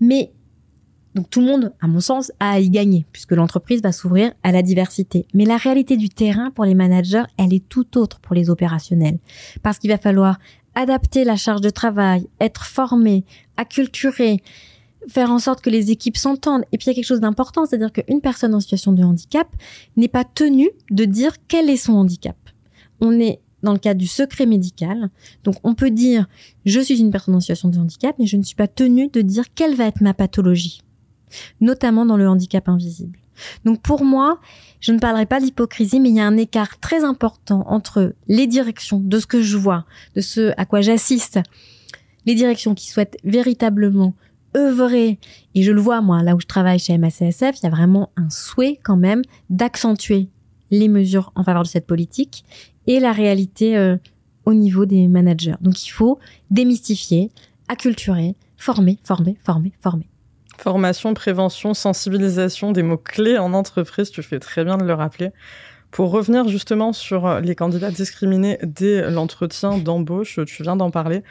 Mais 0.00 0.32
donc 1.16 1.30
tout 1.30 1.40
le 1.40 1.46
monde, 1.46 1.72
à 1.80 1.88
mon 1.88 2.00
sens, 2.00 2.30
a 2.40 2.50
à 2.50 2.60
y 2.60 2.68
gagner, 2.68 3.06
puisque 3.10 3.32
l'entreprise 3.32 3.80
va 3.80 3.90
s'ouvrir 3.90 4.32
à 4.42 4.52
la 4.52 4.60
diversité. 4.60 5.26
Mais 5.32 5.46
la 5.46 5.56
réalité 5.56 5.96
du 5.96 6.10
terrain 6.10 6.50
pour 6.50 6.66
les 6.66 6.74
managers, 6.74 7.22
elle 7.38 7.54
est 7.54 7.66
tout 7.66 7.96
autre 7.96 8.20
pour 8.20 8.34
les 8.34 8.50
opérationnels. 8.50 9.18
Parce 9.62 9.78
qu'il 9.78 9.90
va 9.90 9.96
falloir 9.96 10.38
adapter 10.74 11.24
la 11.24 11.36
charge 11.36 11.62
de 11.62 11.70
travail, 11.70 12.28
être 12.38 12.66
formé, 12.66 13.24
acculturé, 13.56 14.42
faire 15.08 15.30
en 15.30 15.38
sorte 15.38 15.62
que 15.62 15.70
les 15.70 15.90
équipes 15.90 16.18
s'entendent. 16.18 16.64
Et 16.70 16.76
puis 16.76 16.84
il 16.84 16.88
y 16.88 16.90
a 16.90 16.94
quelque 16.94 17.06
chose 17.06 17.20
d'important, 17.20 17.64
c'est-à-dire 17.64 17.92
qu'une 17.92 18.20
personne 18.20 18.54
en 18.54 18.60
situation 18.60 18.92
de 18.92 19.02
handicap 19.02 19.48
n'est 19.96 20.08
pas 20.08 20.24
tenue 20.24 20.68
de 20.90 21.06
dire 21.06 21.32
quel 21.48 21.70
est 21.70 21.78
son 21.78 21.94
handicap. 21.94 22.36
On 23.00 23.18
est 23.18 23.40
dans 23.62 23.72
le 23.72 23.78
cadre 23.78 23.98
du 23.98 24.06
secret 24.06 24.44
médical. 24.44 25.08
Donc 25.44 25.56
on 25.64 25.74
peut 25.74 25.90
dire 25.90 26.28
je 26.66 26.78
suis 26.78 27.00
une 27.00 27.10
personne 27.10 27.34
en 27.34 27.40
situation 27.40 27.70
de 27.70 27.78
handicap, 27.78 28.14
mais 28.18 28.26
je 28.26 28.36
ne 28.36 28.42
suis 28.42 28.54
pas 28.54 28.68
tenue 28.68 29.08
de 29.08 29.22
dire 29.22 29.44
quelle 29.54 29.74
va 29.74 29.86
être 29.86 30.02
ma 30.02 30.12
pathologie, 30.12 30.82
notamment 31.60 32.06
dans 32.06 32.16
le 32.16 32.28
handicap 32.28 32.68
invisible. 32.68 33.18
Donc 33.64 33.82
pour 33.82 34.04
moi, 34.04 34.40
je 34.80 34.92
ne 34.92 34.98
parlerai 34.98 35.26
pas 35.26 35.40
d'hypocrisie, 35.40 36.00
mais 36.00 36.10
il 36.10 36.16
y 36.16 36.20
a 36.20 36.26
un 36.26 36.36
écart 36.36 36.78
très 36.80 37.04
important 37.04 37.64
entre 37.68 38.14
les 38.28 38.46
directions, 38.46 39.00
de 39.00 39.18
ce 39.18 39.26
que 39.26 39.42
je 39.42 39.56
vois, 39.56 39.84
de 40.14 40.20
ce 40.20 40.52
à 40.56 40.64
quoi 40.64 40.80
j'assiste, 40.80 41.40
les 42.24 42.34
directions 42.34 42.74
qui 42.74 42.88
souhaitent 42.88 43.18
véritablement 43.24 44.14
œuvrer, 44.56 45.18
et 45.54 45.62
je 45.62 45.70
le 45.70 45.80
vois 45.80 46.00
moi, 46.00 46.22
là 46.22 46.34
où 46.34 46.40
je 46.40 46.46
travaille 46.46 46.78
chez 46.78 46.96
MACSF, 46.96 47.58
il 47.60 47.64
y 47.64 47.66
a 47.66 47.70
vraiment 47.70 48.10
un 48.16 48.30
souhait 48.30 48.80
quand 48.82 48.96
même 48.96 49.22
d'accentuer 49.50 50.28
les 50.70 50.88
mesures 50.88 51.30
en 51.34 51.44
faveur 51.44 51.62
de 51.62 51.68
cette 51.68 51.86
politique 51.86 52.44
et 52.86 53.00
la 53.00 53.12
réalité 53.12 53.76
euh, 53.76 53.96
au 54.44 54.54
niveau 54.54 54.86
des 54.86 55.08
managers. 55.08 55.56
Donc 55.60 55.84
il 55.84 55.90
faut 55.90 56.18
démystifier, 56.50 57.30
acculturer, 57.68 58.34
former, 58.56 58.98
former, 59.04 59.36
former, 59.44 59.72
former. 59.80 60.08
Formation, 60.58 61.14
prévention, 61.14 61.74
sensibilisation, 61.74 62.72
des 62.72 62.82
mots-clés 62.82 63.38
en 63.38 63.52
entreprise, 63.52 64.10
tu 64.10 64.22
fais 64.22 64.38
très 64.38 64.64
bien 64.64 64.78
de 64.78 64.84
le 64.84 64.94
rappeler. 64.94 65.30
Pour 65.90 66.10
revenir 66.10 66.48
justement 66.48 66.92
sur 66.92 67.40
les 67.40 67.54
candidats 67.54 67.90
discriminés 67.90 68.58
dès 68.62 69.10
l'entretien 69.10 69.78
d'embauche, 69.78 70.40
tu 70.46 70.62
viens 70.62 70.76
d'en 70.76 70.90
parler. 70.90 71.22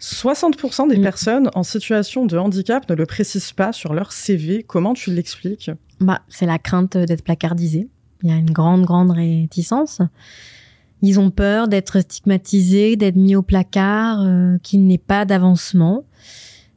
60% 0.00 0.88
des 0.88 0.98
mm. 0.98 1.02
personnes 1.02 1.50
en 1.54 1.62
situation 1.62 2.26
de 2.26 2.36
handicap 2.36 2.88
ne 2.88 2.94
le 2.94 3.06
précisent 3.06 3.52
pas 3.52 3.72
sur 3.72 3.94
leur 3.94 4.12
CV. 4.12 4.62
Comment 4.62 4.94
tu 4.94 5.12
l'expliques? 5.12 5.70
Bah, 6.00 6.22
c'est 6.28 6.46
la 6.46 6.58
crainte 6.58 6.96
d'être 6.96 7.24
placardisé. 7.24 7.88
Il 8.22 8.30
y 8.30 8.32
a 8.32 8.36
une 8.36 8.50
grande, 8.50 8.84
grande 8.84 9.10
réticence. 9.10 10.00
Ils 11.02 11.20
ont 11.20 11.30
peur 11.30 11.68
d'être 11.68 12.00
stigmatisés, 12.00 12.96
d'être 12.96 13.16
mis 13.16 13.36
au 13.36 13.42
placard, 13.42 14.22
euh, 14.22 14.56
qu'il 14.62 14.86
n'ait 14.86 14.98
pas 14.98 15.24
d'avancement. 15.24 16.04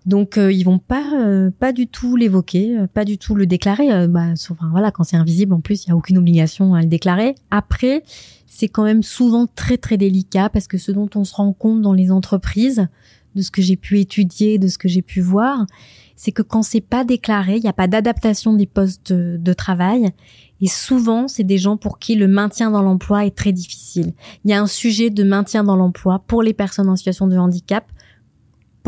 Donc 0.09 0.39
euh, 0.39 0.51
ils 0.51 0.63
vont 0.63 0.79
pas 0.79 1.13
euh, 1.13 1.51
pas 1.51 1.71
du 1.71 1.87
tout 1.87 2.15
l'évoquer, 2.15 2.75
euh, 2.75 2.87
pas 2.87 3.05
du 3.05 3.19
tout 3.19 3.35
le 3.35 3.45
déclarer. 3.45 4.07
bah, 4.07 4.33
enfin, 4.33 4.67
voilà, 4.71 4.89
quand 4.89 5.03
c'est 5.03 5.17
invisible, 5.17 5.53
en 5.53 5.61
plus, 5.61 5.85
il 5.85 5.89
y 5.89 5.91
a 5.91 5.95
aucune 5.95 6.17
obligation 6.17 6.73
à 6.73 6.81
le 6.81 6.87
déclarer. 6.87 7.35
Après, 7.51 8.03
c'est 8.47 8.67
quand 8.67 8.83
même 8.83 9.03
souvent 9.03 9.45
très 9.45 9.77
très 9.77 9.97
délicat 9.97 10.49
parce 10.49 10.67
que 10.67 10.79
ce 10.79 10.91
dont 10.91 11.09
on 11.13 11.23
se 11.23 11.35
rend 11.35 11.53
compte 11.53 11.83
dans 11.83 11.93
les 11.93 12.11
entreprises, 12.11 12.87
de 13.35 13.43
ce 13.43 13.51
que 13.51 13.61
j'ai 13.61 13.75
pu 13.75 13.99
étudier, 13.99 14.57
de 14.57 14.67
ce 14.67 14.79
que 14.79 14.87
j'ai 14.87 15.03
pu 15.03 15.21
voir, 15.21 15.67
c'est 16.15 16.31
que 16.31 16.41
quand 16.41 16.63
c'est 16.63 16.81
pas 16.81 17.03
déclaré, 17.03 17.57
il 17.57 17.61
n'y 17.61 17.69
a 17.69 17.73
pas 17.73 17.87
d'adaptation 17.87 18.53
des 18.53 18.65
postes 18.65 19.13
de, 19.13 19.53
travail. 19.53 20.09
Et 20.59 20.67
souvent, 20.67 21.27
c'est 21.27 21.43
des 21.43 21.59
gens 21.59 21.77
pour 21.77 21.99
qui 21.99 22.15
le 22.15 22.27
maintien 22.27 22.71
dans 22.71 22.81
l'emploi 22.81 23.25
est 23.25 23.35
très 23.35 23.51
difficile. 23.51 24.13
Il 24.43 24.51
y 24.51 24.53
a 24.53 24.61
un 24.61 24.67
sujet 24.67 25.11
de 25.11 25.23
maintien 25.23 25.63
dans 25.63 25.75
l'emploi 25.75 26.23
pour 26.25 26.41
les 26.41 26.53
personnes 26.53 26.89
en 26.89 26.95
situation 26.95 27.27
de 27.27 27.37
handicap 27.37 27.85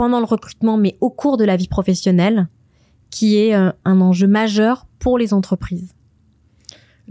pendant 0.01 0.17
le 0.17 0.25
recrutement, 0.25 0.77
mais 0.77 0.97
au 0.99 1.11
cours 1.11 1.37
de 1.37 1.43
la 1.43 1.55
vie 1.55 1.67
professionnelle, 1.67 2.47
qui 3.11 3.37
est 3.37 3.53
euh, 3.53 3.69
un 3.85 4.01
enjeu 4.01 4.25
majeur 4.25 4.87
pour 4.97 5.19
les 5.19 5.31
entreprises. 5.31 5.93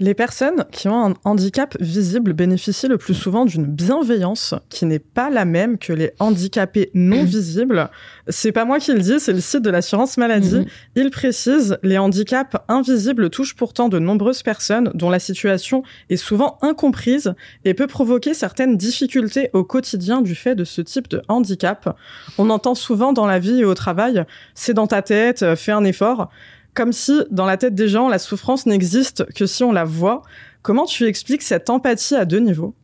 Les 0.02 0.14
personnes 0.14 0.64
qui 0.73 0.88
ont 0.88 1.11
un 1.11 1.14
handicap 1.25 1.76
visible 1.78 2.33
bénéficient 2.33 2.88
le 2.88 2.97
plus 2.97 3.12
souvent 3.12 3.45
d'une 3.45 3.66
bienveillance 3.66 4.54
qui 4.71 4.87
n'est 4.87 4.99
pas 4.99 5.28
la 5.28 5.45
même 5.45 5.76
que 5.76 5.92
les 5.92 6.12
handicapés 6.19 6.90
non 6.95 7.23
visibles. 7.25 7.90
C'est 8.26 8.50
pas 8.50 8.64
moi 8.64 8.78
qui 8.78 8.95
le 8.95 9.00
dis, 9.00 9.21
c'est 9.21 9.35
le 9.35 9.40
site 9.40 9.61
de 9.61 9.69
l'assurance 9.69 10.16
maladie. 10.16 10.61
Mhm. 10.61 10.64
Il 10.97 11.11
précise, 11.11 11.76
les 11.83 11.99
handicaps 11.99 12.57
invisibles 12.69 13.28
touchent 13.28 13.54
pourtant 13.54 13.90
de 13.90 13.99
nombreuses 13.99 14.42
personnes 14.42 14.90
dont 14.95 15.11
la 15.11 15.19
situation 15.19 15.83
est 16.09 16.16
souvent 16.16 16.57
incomprise 16.62 17.35
et 17.66 17.75
peut 17.75 17.87
provoquer 17.87 18.33
certaines 18.33 18.78
difficultés 18.78 19.50
au 19.52 19.64
quotidien 19.64 20.23
du 20.23 20.35
fait 20.35 20.54
de 20.54 20.64
ce 20.64 20.80
type 20.80 21.09
de 21.09 21.21
handicap. 21.28 21.95
On 22.38 22.49
entend 22.49 22.75
souvent 22.75 23.12
dans 23.12 23.26
la 23.26 23.38
vie 23.38 23.61
et 23.61 23.64
au 23.66 23.75
travail, 23.75 24.25
c'est 24.54 24.73
dans 24.73 24.87
ta 24.87 25.02
tête, 25.02 25.45
fais 25.57 25.73
un 25.73 25.85
effort 25.85 26.30
comme 26.74 26.92
si 26.92 27.20
dans 27.30 27.46
la 27.46 27.56
tête 27.56 27.74
des 27.74 27.88
gens, 27.88 28.08
la 28.08 28.18
souffrance 28.18 28.66
n'existe 28.66 29.24
que 29.34 29.46
si 29.46 29.64
on 29.64 29.72
la 29.72 29.84
voit. 29.84 30.22
Comment 30.62 30.84
tu 30.84 31.06
expliques 31.06 31.42
cette 31.42 31.70
empathie 31.70 32.14
à 32.14 32.24
deux 32.24 32.40
niveaux? 32.40 32.74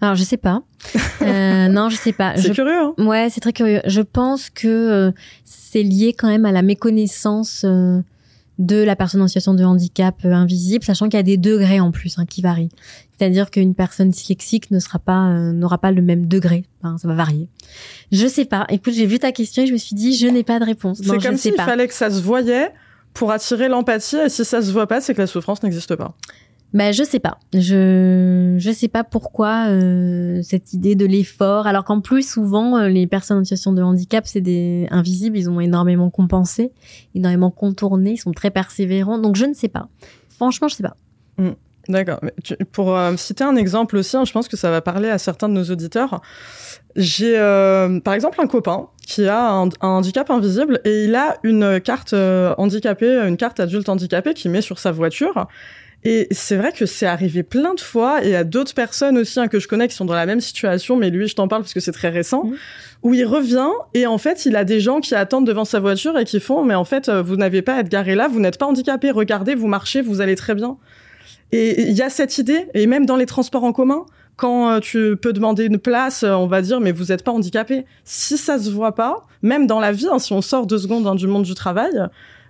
Alors 0.00 0.14
je 0.14 0.22
sais 0.22 0.36
pas. 0.36 0.62
Euh, 1.22 1.68
non, 1.68 1.88
je 1.88 1.96
sais 1.96 2.12
pas. 2.12 2.36
C'est 2.36 2.52
curieux. 2.52 2.78
Hein? 2.78 2.94
Ouais, 2.98 3.28
c'est 3.30 3.40
très 3.40 3.52
curieux. 3.52 3.80
Je 3.86 4.02
pense 4.02 4.50
que 4.50 4.68
euh, 4.68 5.12
c'est 5.44 5.82
lié 5.82 6.12
quand 6.12 6.28
même 6.28 6.44
à 6.44 6.52
la 6.52 6.62
méconnaissance 6.62 7.62
euh, 7.64 8.00
de 8.58 8.76
la 8.76 8.94
personne 8.94 9.22
en 9.22 9.26
situation 9.26 9.54
de 9.54 9.64
handicap 9.64 10.16
euh, 10.24 10.32
invisible, 10.32 10.84
sachant 10.84 11.08
qu'il 11.08 11.16
y 11.16 11.20
a 11.20 11.24
des 11.24 11.38
degrés 11.38 11.80
en 11.80 11.90
plus 11.90 12.18
hein, 12.18 12.26
qui 12.26 12.42
varient. 12.42 12.68
C'est-à-dire 13.16 13.50
qu'une 13.50 13.74
personne 13.74 14.10
dyslexique 14.10 14.70
ne 14.70 14.78
sera 14.78 14.98
pas 14.98 15.30
n'aura 15.52 15.78
pas 15.78 15.92
le 15.92 16.02
même 16.02 16.26
degré. 16.26 16.64
Enfin, 16.82 16.98
ça 16.98 17.08
va 17.08 17.14
varier. 17.14 17.48
Je 18.12 18.26
sais 18.26 18.44
pas. 18.44 18.66
Écoute, 18.68 18.92
j'ai 18.92 19.06
vu 19.06 19.18
ta 19.18 19.32
question 19.32 19.62
et 19.62 19.66
je 19.66 19.72
me 19.72 19.78
suis 19.78 19.94
dit 19.94 20.14
je 20.14 20.26
n'ai 20.26 20.42
pas 20.42 20.58
de 20.58 20.64
réponse. 20.64 21.00
C'est 21.02 21.22
comme 21.22 21.36
s'il 21.36 21.54
fallait 21.54 21.88
que 21.88 21.94
ça 21.94 22.10
se 22.10 22.20
voyait 22.20 22.72
pour 23.14 23.30
attirer 23.30 23.68
l'empathie 23.68 24.16
et 24.16 24.28
si 24.28 24.44
ça 24.44 24.60
se 24.60 24.70
voit 24.72 24.86
pas, 24.86 25.00
c'est 25.00 25.14
que 25.14 25.20
la 25.20 25.26
souffrance 25.26 25.62
n'existe 25.62 25.96
pas. 25.96 26.14
Ben 26.74 26.92
je 26.92 27.04
sais 27.04 27.20
pas. 27.20 27.38
Je 27.52 28.56
je 28.58 28.70
sais 28.72 28.88
pas 28.88 29.04
pourquoi 29.04 29.68
euh, 29.68 30.42
cette 30.42 30.72
idée 30.72 30.96
de 30.96 31.06
l'effort 31.06 31.68
alors 31.68 31.84
qu'en 31.84 32.00
plus 32.00 32.28
souvent 32.28 32.76
euh, 32.76 32.88
les 32.88 33.06
personnes 33.06 33.38
en 33.38 33.44
situation 33.44 33.72
de 33.72 33.80
handicap 33.80 34.26
c'est 34.26 34.40
des 34.40 34.88
invisibles, 34.90 35.38
ils 35.38 35.48
ont 35.48 35.60
énormément 35.60 36.10
compensé, 36.10 36.72
énormément 37.14 37.52
contourné, 37.52 38.12
ils 38.12 38.16
sont 38.18 38.32
très 38.32 38.50
persévérants. 38.50 39.18
Donc 39.18 39.36
je 39.36 39.44
ne 39.44 39.54
sais 39.54 39.68
pas. 39.68 39.88
Franchement, 40.30 40.66
je 40.66 40.74
sais 40.74 40.82
pas. 40.82 40.96
Mm. 41.38 41.50
D'accord. 41.86 42.18
Pour 42.72 42.96
euh, 42.96 43.14
citer 43.16 43.44
un 43.44 43.54
exemple 43.54 43.96
aussi, 43.96 44.16
hein, 44.16 44.24
je 44.24 44.32
pense 44.32 44.48
que 44.48 44.56
ça 44.56 44.70
va 44.70 44.80
parler 44.80 45.10
à 45.10 45.18
certains 45.18 45.48
de 45.48 45.54
nos 45.54 45.64
auditeurs. 45.64 46.22
J'ai 46.96 47.36
par 48.02 48.14
exemple 48.14 48.40
un 48.40 48.48
copain 48.48 48.88
qui 49.06 49.26
a 49.28 49.50
un, 49.50 49.68
un, 49.68 49.88
handicap 49.88 50.30
invisible 50.30 50.80
et 50.84 51.04
il 51.04 51.14
a 51.14 51.36
une 51.42 51.80
carte 51.80 52.14
handicapée, 52.14 53.22
une 53.26 53.36
carte 53.36 53.60
adulte 53.60 53.88
handicapée 53.88 54.34
qu'il 54.34 54.50
met 54.50 54.62
sur 54.62 54.78
sa 54.78 54.92
voiture. 54.92 55.46
Et 56.06 56.28
c'est 56.30 56.56
vrai 56.56 56.70
que 56.72 56.84
c'est 56.84 57.06
arrivé 57.06 57.42
plein 57.42 57.72
de 57.72 57.80
fois, 57.80 58.22
et 58.22 58.36
à 58.36 58.44
d'autres 58.44 58.74
personnes 58.74 59.16
aussi 59.16 59.40
hein, 59.40 59.48
que 59.48 59.58
je 59.58 59.66
connais 59.66 59.88
qui 59.88 59.94
sont 59.94 60.04
dans 60.04 60.14
la 60.14 60.26
même 60.26 60.42
situation, 60.42 60.96
mais 60.96 61.08
lui, 61.08 61.26
je 61.28 61.34
t'en 61.34 61.48
parle 61.48 61.62
parce 61.62 61.72
que 61.72 61.80
c'est 61.80 61.92
très 61.92 62.10
récent, 62.10 62.44
mmh. 62.44 62.54
où 63.04 63.14
il 63.14 63.24
revient, 63.24 63.70
et 63.94 64.06
en 64.06 64.18
fait, 64.18 64.44
il 64.44 64.54
a 64.54 64.64
des 64.64 64.80
gens 64.80 65.00
qui 65.00 65.14
attendent 65.14 65.46
devant 65.46 65.64
sa 65.64 65.80
voiture 65.80 66.18
et 66.18 66.26
qui 66.26 66.40
font, 66.40 66.62
mais 66.62 66.74
en 66.74 66.84
fait, 66.84 67.08
euh, 67.08 67.22
vous 67.22 67.36
n'avez 67.36 67.62
pas 67.62 67.76
à 67.76 67.80
être 67.80 67.88
garé 67.88 68.14
là, 68.14 68.28
vous 68.28 68.38
n'êtes 68.38 68.58
pas 68.58 68.66
handicapé, 68.66 69.10
regardez, 69.10 69.54
vous 69.54 69.66
marchez, 69.66 70.02
vous 70.02 70.20
allez 70.20 70.36
très 70.36 70.54
bien. 70.54 70.76
Et 71.52 71.80
il 71.82 71.92
y 71.92 72.02
a 72.02 72.10
cette 72.10 72.36
idée, 72.36 72.66
et 72.74 72.86
même 72.86 73.06
dans 73.06 73.16
les 73.16 73.26
transports 73.26 73.64
en 73.64 73.72
commun, 73.72 74.04
quand 74.36 74.70
euh, 74.70 74.80
tu 74.80 75.16
peux 75.16 75.32
demander 75.32 75.64
une 75.66 75.78
place, 75.78 76.22
euh, 76.22 76.32
on 76.32 76.46
va 76.46 76.62
dire, 76.62 76.80
mais 76.80 76.92
vous 76.92 77.06
n'êtes 77.06 77.22
pas 77.22 77.32
handicapé. 77.32 77.84
Si 78.04 78.36
ça 78.36 78.58
se 78.58 78.70
voit 78.70 78.94
pas, 78.94 79.26
même 79.42 79.66
dans 79.66 79.80
la 79.80 79.92
vie, 79.92 80.08
hein, 80.10 80.18
si 80.18 80.32
on 80.32 80.42
sort 80.42 80.66
deux 80.66 80.78
secondes 80.78 81.06
hein, 81.06 81.14
du 81.14 81.26
monde 81.26 81.44
du 81.44 81.54
travail, 81.54 81.92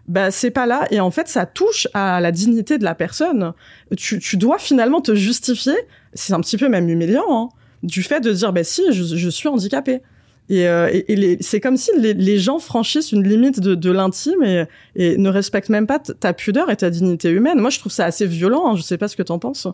bah 0.07 0.31
c'est 0.31 0.51
pas 0.51 0.67
là 0.67 0.87
et 0.91 1.01
en 1.01 1.11
fait 1.11 1.29
ça 1.29 1.47
touche 1.47 1.89
à 1.95 2.21
la 2.21 2.31
dignité 2.31 2.79
de 2.79 2.85
la 2.85 2.95
personne. 2.95 3.53
Tu, 3.97 4.19
tu 4.19 4.37
dois 4.37 4.59
finalement 4.59 5.01
te 5.01 5.15
justifier, 5.15 5.77
c'est 6.13 6.35
un 6.35 6.41
petit 6.41 6.59
peu 6.59 6.69
même 6.69 6.89
humiliant, 6.89 7.25
hein, 7.31 7.49
du 7.83 8.03
fait 8.03 8.21
de 8.21 8.33
dire 8.33 8.53
bah 8.53 8.65
si 8.65 8.83
je, 8.91 9.03
je 9.03 9.29
suis 9.29 9.49
handicapé. 9.49 10.03
Et, 10.51 10.69
euh, 10.69 10.91
et, 10.93 11.39
c'est 11.41 11.59
comme 11.59 11.79
si 11.79 11.91
les, 11.97 12.13
les, 12.13 12.39
gens 12.39 12.59
franchissent 12.59 13.13
une 13.13 13.27
limite 13.27 13.61
de, 13.61 13.75
de 13.75 13.91
l'intime 13.91 14.43
et, 14.45 14.65
et, 14.95 15.17
ne 15.17 15.31
respectent 15.31 15.71
même 15.71 15.87
pas 15.87 15.99
ta 15.99 16.35
pudeur 16.35 16.71
et 16.71 16.77
ta 16.77 16.91
dignité 16.91 17.31
humaine. 17.31 17.59
Moi 17.59 17.71
je 17.71 17.79
trouve 17.79 17.93
ça 17.93 18.05
assez 18.05 18.27
violent. 18.27 18.67
Hein, 18.67 18.77
je 18.77 18.83
sais 18.83 18.99
pas 18.99 19.09
ce 19.09 19.17
que 19.17 19.23
t'en 19.23 19.39
penses. 19.39 19.67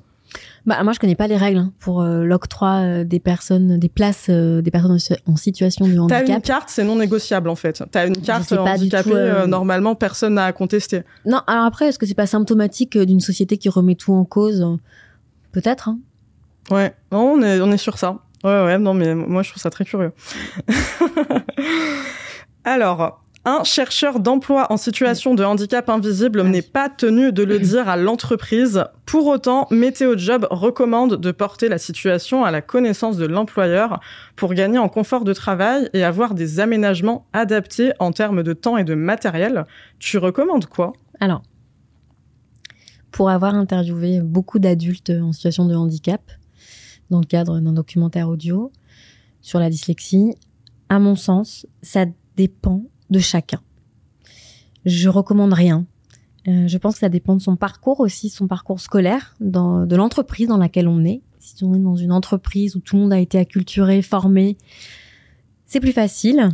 Bah 0.67 0.83
moi 0.83 0.93
je 0.93 0.99
connais 0.99 1.15
pas 1.15 1.27
les 1.27 1.37
règles 1.37 1.59
hein, 1.59 1.73
pour 1.79 2.03
euh, 2.03 2.25
l'octroi 2.25 2.83
euh, 2.83 3.05
des 3.05 3.21
personnes, 3.21 3.79
des 3.79 3.89
places 3.89 4.27
euh, 4.29 4.61
des 4.63 4.71
personnes 4.71 4.99
en 5.27 5.37
situation 5.37 5.89
de 5.89 5.99
handicap. 5.99 6.27
T'as 6.27 6.35
une 6.35 6.43
carte, 6.43 6.69
c'est 6.69 6.85
non 6.85 6.97
négociable 6.97 7.49
en 7.49 7.55
fait. 7.55 7.83
T'as 7.91 8.07
une 8.07 8.17
carte 8.17 8.53
handicapée, 8.53 9.45
normalement 9.47 9.95
personne 9.95 10.35
n'a 10.35 10.45
à 10.45 10.53
contester. 10.53 11.03
Non, 11.25 11.41
alors 11.47 11.65
après 11.65 11.87
est-ce 11.87 11.99
que 11.99 12.07
c'est 12.07 12.15
pas 12.15 12.27
symptomatique 12.27 12.99
d'une 12.99 13.21
société 13.21 13.57
qui 13.57 13.69
remet 13.69 13.95
tout 13.95 14.13
en 14.13 14.25
cause? 14.25 14.67
Peut-être. 15.53 15.89
Hein. 15.89 15.99
Ouais, 16.71 16.95
non, 17.11 17.33
on 17.35 17.43
est 17.43 17.61
on 17.61 17.73
est 17.73 17.77
sur 17.77 17.99
ça. 17.99 18.19
Ouais 18.45 18.65
ouais, 18.65 18.79
non 18.79 18.95
mais 18.95 19.15
moi 19.15 19.43
je 19.43 19.51
trouve 19.51 19.63
ça 19.63 19.71
très 19.71 19.85
curieux. 19.85 20.13
alors, 22.65 23.23
un 23.45 23.65
chercheur 23.65 24.21
d'emploi 24.21 24.71
en 24.71 24.77
situation 24.77 25.35
de 25.35 25.43
handicap 25.43 25.89
invisible 25.89 26.43
n'est 26.43 26.61
pas 26.61 26.91
tenu 26.91 27.33
de 27.33 27.43
le 27.43 27.59
dire 27.59 27.89
à 27.89 27.97
l'entreprise. 27.97 28.85
Pour 29.07 29.27
autant, 29.27 29.67
Météo 29.71 30.17
Job 30.19 30.47
recommande 30.51 31.17
de 31.17 31.31
porter 31.31 31.69
la 31.71 31.79
situation 31.79 32.45
à 32.45 32.51
la 32.51 32.61
connaissance 32.61 33.17
de 33.17 33.25
l'employeur 33.25 34.01
pour 34.37 34.53
gagner 34.53 34.79
en 34.79 34.91
confort 34.91 35.25
de 35.25 35.33
travail 35.33 35.89
et 35.95 36.05
avoir 36.05 36.35
des 36.35 36.61
aménagements 36.61 37.27
adaptés 37.33 37.93
en 37.99 38.13
termes 38.13 38.43
de 38.43 38.53
temps 38.53 38.77
et 38.77 38.85
de 38.85 38.95
matériel. 38.95 39.65
Tu 39.99 40.19
recommandes 40.19 40.67
quoi? 40.67 40.93
Alors, 41.19 41.43
pour 43.11 43.31
avoir 43.31 43.55
interviewé 43.55 44.21
beaucoup 44.21 44.59
d'adultes 44.59 45.11
en 45.11 45.33
situation 45.33 45.65
de 45.65 45.75
handicap 45.75 46.21
dans 47.09 47.21
le 47.21 47.27
cadre 47.27 47.59
d'un 47.59 47.73
documentaire 47.73 48.29
audio 48.29 48.71
sur 49.41 49.59
la 49.59 49.71
dyslexie, 49.71 50.35
à 50.91 50.99
mon 50.99 51.17
sens, 51.17 51.67
ça 51.83 52.05
dépend 52.37 52.85
de 53.11 53.19
chacun. 53.19 53.61
Je 54.85 55.09
recommande 55.09 55.53
rien. 55.53 55.87
Euh, 56.49 56.67
je 56.67 56.79
pense 56.79 56.95
que 56.95 57.01
ça 57.01 57.09
dépend 57.09 57.37
de 57.37 57.43
son 57.43 57.57
parcours 57.57 58.01
aussi, 58.01 58.31
son 58.31 58.47
parcours 58.47 58.81
scolaire, 58.81 59.35
de 59.41 59.95
l'entreprise 59.95 60.49
dans 60.49 60.57
laquelle 60.57 60.89
on 60.89 61.05
est. 61.05 61.21
Si 61.39 61.65
on 61.65 61.75
est 61.75 61.81
dans 61.81 61.97
une 61.97 62.13
entreprise 62.13 62.77
où 62.77 62.81
tout 62.81 62.97
le 62.97 63.03
monde 63.03 63.13
a 63.13 63.19
été 63.19 63.39
acculturé, 63.39 64.03
formé, 64.03 64.57
c'est 65.67 65.81
plus 65.81 65.93
facile. 65.93 66.51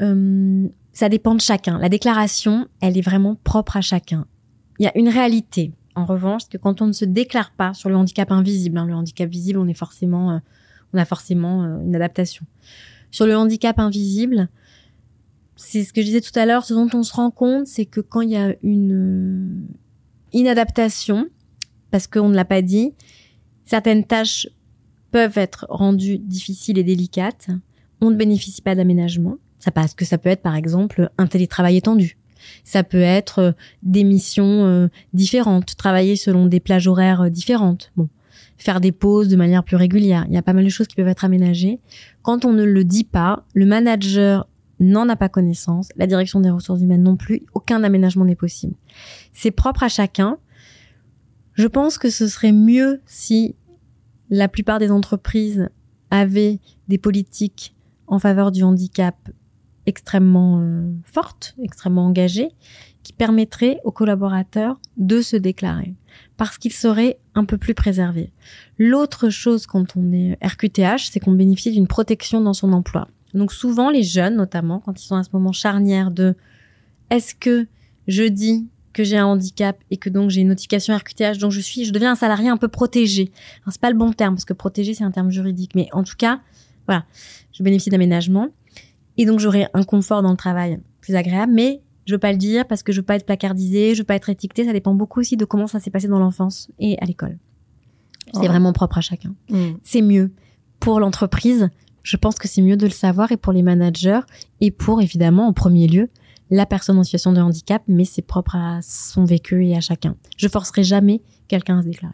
Euh, 0.00 0.68
ça 0.92 1.08
dépend 1.08 1.34
de 1.34 1.40
chacun. 1.40 1.78
La 1.78 1.88
déclaration, 1.88 2.68
elle 2.80 2.96
est 2.96 3.02
vraiment 3.02 3.36
propre 3.42 3.76
à 3.76 3.80
chacun. 3.80 4.26
Il 4.78 4.84
y 4.84 4.88
a 4.88 4.96
une 4.96 5.08
réalité, 5.08 5.72
en 5.94 6.04
revanche, 6.04 6.48
que 6.48 6.56
quand 6.56 6.82
on 6.82 6.86
ne 6.86 6.92
se 6.92 7.04
déclare 7.04 7.52
pas 7.52 7.74
sur 7.74 7.88
le 7.88 7.96
handicap 7.96 8.30
invisible, 8.30 8.78
hein, 8.78 8.86
le 8.86 8.94
handicap 8.94 9.28
visible, 9.28 9.58
on 9.58 9.68
est 9.68 9.74
forcément, 9.74 10.32
euh, 10.32 10.38
on 10.92 10.98
a 10.98 11.04
forcément 11.04 11.64
une 11.80 11.94
adaptation. 11.94 12.46
Sur 13.10 13.26
le 13.26 13.36
handicap 13.36 13.78
invisible, 13.78 14.48
c'est 15.56 15.84
ce 15.84 15.92
que 15.92 16.00
je 16.00 16.06
disais 16.06 16.20
tout 16.20 16.36
à 16.38 16.46
l'heure, 16.46 16.64
ce 16.64 16.74
dont 16.74 16.88
on 16.94 17.02
se 17.02 17.12
rend 17.12 17.30
compte, 17.30 17.66
c'est 17.66 17.86
que 17.86 18.00
quand 18.00 18.20
il 18.20 18.30
y 18.30 18.36
a 18.36 18.54
une 18.62 18.92
euh, 18.92 19.74
inadaptation, 20.32 21.28
parce 21.90 22.06
qu'on 22.06 22.28
ne 22.28 22.34
l'a 22.34 22.44
pas 22.44 22.62
dit, 22.62 22.92
certaines 23.64 24.04
tâches 24.04 24.48
peuvent 25.10 25.38
être 25.38 25.66
rendues 25.68 26.18
difficiles 26.18 26.78
et 26.78 26.82
délicates. 26.82 27.48
On 28.00 28.10
ne 28.10 28.16
bénéficie 28.16 28.62
pas 28.62 28.74
d'aménagement. 28.74 29.36
Ça 29.58 29.70
passe 29.70 29.94
que 29.94 30.04
ça 30.04 30.18
peut 30.18 30.28
être 30.28 30.42
par 30.42 30.56
exemple 30.56 31.08
un 31.18 31.26
télétravail 31.26 31.76
étendu. 31.76 32.18
Ça 32.64 32.82
peut 32.82 33.00
être 33.00 33.38
euh, 33.38 33.52
des 33.82 34.04
missions 34.04 34.64
euh, 34.64 34.88
différentes, 35.12 35.76
travailler 35.76 36.16
selon 36.16 36.46
des 36.46 36.60
plages 36.60 36.88
horaires 36.88 37.30
différentes. 37.30 37.92
Bon, 37.96 38.08
faire 38.58 38.80
des 38.80 38.92
pauses 38.92 39.28
de 39.28 39.36
manière 39.36 39.64
plus 39.64 39.76
régulière. 39.76 40.26
Il 40.28 40.34
y 40.34 40.36
a 40.36 40.42
pas 40.42 40.52
mal 40.52 40.64
de 40.64 40.68
choses 40.68 40.88
qui 40.88 40.96
peuvent 40.96 41.08
être 41.08 41.24
aménagées. 41.24 41.78
Quand 42.22 42.44
on 42.44 42.52
ne 42.52 42.64
le 42.64 42.84
dit 42.84 43.04
pas, 43.04 43.44
le 43.54 43.66
manager 43.66 44.48
n'en 44.80 45.08
a 45.08 45.16
pas 45.16 45.28
connaissance, 45.28 45.88
la 45.96 46.06
direction 46.06 46.40
des 46.40 46.50
ressources 46.50 46.80
humaines 46.80 47.02
non 47.02 47.16
plus, 47.16 47.42
aucun 47.54 47.82
aménagement 47.84 48.24
n'est 48.24 48.34
possible. 48.34 48.74
C'est 49.32 49.50
propre 49.50 49.82
à 49.82 49.88
chacun. 49.88 50.38
Je 51.54 51.66
pense 51.66 51.98
que 51.98 52.10
ce 52.10 52.26
serait 52.26 52.52
mieux 52.52 53.00
si 53.06 53.54
la 54.30 54.48
plupart 54.48 54.78
des 54.78 54.90
entreprises 54.90 55.68
avaient 56.10 56.60
des 56.88 56.98
politiques 56.98 57.74
en 58.06 58.18
faveur 58.18 58.52
du 58.52 58.62
handicap 58.62 59.16
extrêmement 59.86 60.60
euh, 60.60 60.90
fortes, 61.04 61.54
extrêmement 61.62 62.06
engagées, 62.06 62.50
qui 63.02 63.12
permettraient 63.12 63.80
aux 63.84 63.92
collaborateurs 63.92 64.80
de 64.96 65.20
se 65.20 65.36
déclarer, 65.36 65.94
parce 66.36 66.56
qu'ils 66.56 66.72
seraient 66.72 67.18
un 67.34 67.44
peu 67.44 67.58
plus 67.58 67.74
préservés. 67.74 68.32
L'autre 68.78 69.28
chose 69.28 69.66
quand 69.66 69.96
on 69.96 70.12
est 70.12 70.38
RQTH, 70.42 71.10
c'est 71.10 71.20
qu'on 71.20 71.32
bénéficie 71.32 71.72
d'une 71.72 71.86
protection 71.86 72.40
dans 72.40 72.54
son 72.54 72.72
emploi. 72.72 73.08
Donc 73.34 73.52
souvent 73.52 73.90
les 73.90 74.02
jeunes, 74.02 74.36
notamment 74.36 74.80
quand 74.80 75.00
ils 75.00 75.06
sont 75.06 75.16
à 75.16 75.22
ce 75.22 75.30
moment 75.32 75.52
charnière 75.52 76.10
de 76.10 76.34
est-ce 77.10 77.34
que 77.34 77.66
je 78.06 78.24
dis 78.24 78.68
que 78.92 79.02
j'ai 79.02 79.16
un 79.16 79.26
handicap 79.26 79.76
et 79.90 79.96
que 79.96 80.08
donc 80.08 80.30
j'ai 80.30 80.40
une 80.40 80.48
notification 80.48 80.96
RQTH, 80.96 81.38
donc 81.38 81.50
je 81.50 81.60
suis, 81.60 81.84
je 81.84 81.92
deviens 81.92 82.12
un 82.12 82.16
salarié 82.16 82.48
un 82.48 82.56
peu 82.56 82.68
protégé? 82.68 83.32
c'est 83.68 83.80
pas 83.80 83.90
le 83.90 83.96
bon 83.96 84.12
terme 84.12 84.34
parce 84.34 84.44
que 84.44 84.52
protégé 84.52 84.94
c'est 84.94 85.04
un 85.04 85.10
terme 85.10 85.30
juridique, 85.30 85.72
mais 85.74 85.88
en 85.92 86.04
tout 86.04 86.14
cas, 86.16 86.40
voilà, 86.86 87.04
je 87.52 87.62
bénéficie 87.62 87.90
d'aménagement 87.90 88.48
et 89.16 89.26
donc 89.26 89.40
j'aurai 89.40 89.66
un 89.74 89.82
confort 89.82 90.22
dans 90.22 90.30
le 90.30 90.36
travail 90.36 90.78
plus 91.00 91.16
agréable, 91.16 91.52
mais 91.52 91.82
je 92.06 92.14
veux 92.14 92.18
pas 92.18 92.32
le 92.32 92.38
dire 92.38 92.66
parce 92.66 92.82
que 92.82 92.92
je 92.92 93.00
veux 93.00 93.04
pas 93.04 93.16
être 93.16 93.26
placardisé, 93.26 93.94
je 93.94 94.00
veux 94.00 94.06
pas 94.06 94.14
être 94.14 94.28
étiqueté. 94.28 94.64
Ça 94.64 94.72
dépend 94.72 94.94
beaucoup 94.94 95.20
aussi 95.20 95.36
de 95.36 95.44
comment 95.44 95.66
ça 95.66 95.80
s'est 95.80 95.90
passé 95.90 96.08
dans 96.08 96.18
l'enfance 96.18 96.70
et 96.78 96.98
à 97.00 97.06
l'école. 97.06 97.38
C'est 98.32 98.40
oh. 98.40 98.46
vraiment 98.46 98.72
propre 98.72 98.98
à 98.98 99.00
chacun. 99.00 99.34
Mm. 99.48 99.72
C'est 99.82 100.02
mieux 100.02 100.32
pour 100.80 101.00
l'entreprise 101.00 101.70
je 102.04 102.16
pense 102.16 102.36
que 102.36 102.46
c'est 102.46 102.62
mieux 102.62 102.76
de 102.76 102.84
le 102.84 102.92
savoir 102.92 103.32
et 103.32 103.36
pour 103.36 103.52
les 103.52 103.62
managers 103.62 104.20
et 104.60 104.70
pour 104.70 105.02
évidemment 105.02 105.48
en 105.48 105.52
premier 105.52 105.88
lieu 105.88 106.10
la 106.50 106.66
personne 106.66 106.98
en 106.98 107.02
situation 107.02 107.32
de 107.32 107.40
handicap, 107.40 107.82
mais 107.88 108.04
c'est 108.04 108.22
propre 108.22 108.54
à 108.54 108.80
son 108.82 109.24
vécu 109.24 109.66
et 109.66 109.76
à 109.76 109.80
chacun. 109.80 110.14
Je 110.36 110.46
forcerai 110.46 110.84
jamais 110.84 111.22
quelqu'un 111.48 111.78
à 111.78 111.82
se 111.82 111.88
déclarer. 111.88 112.12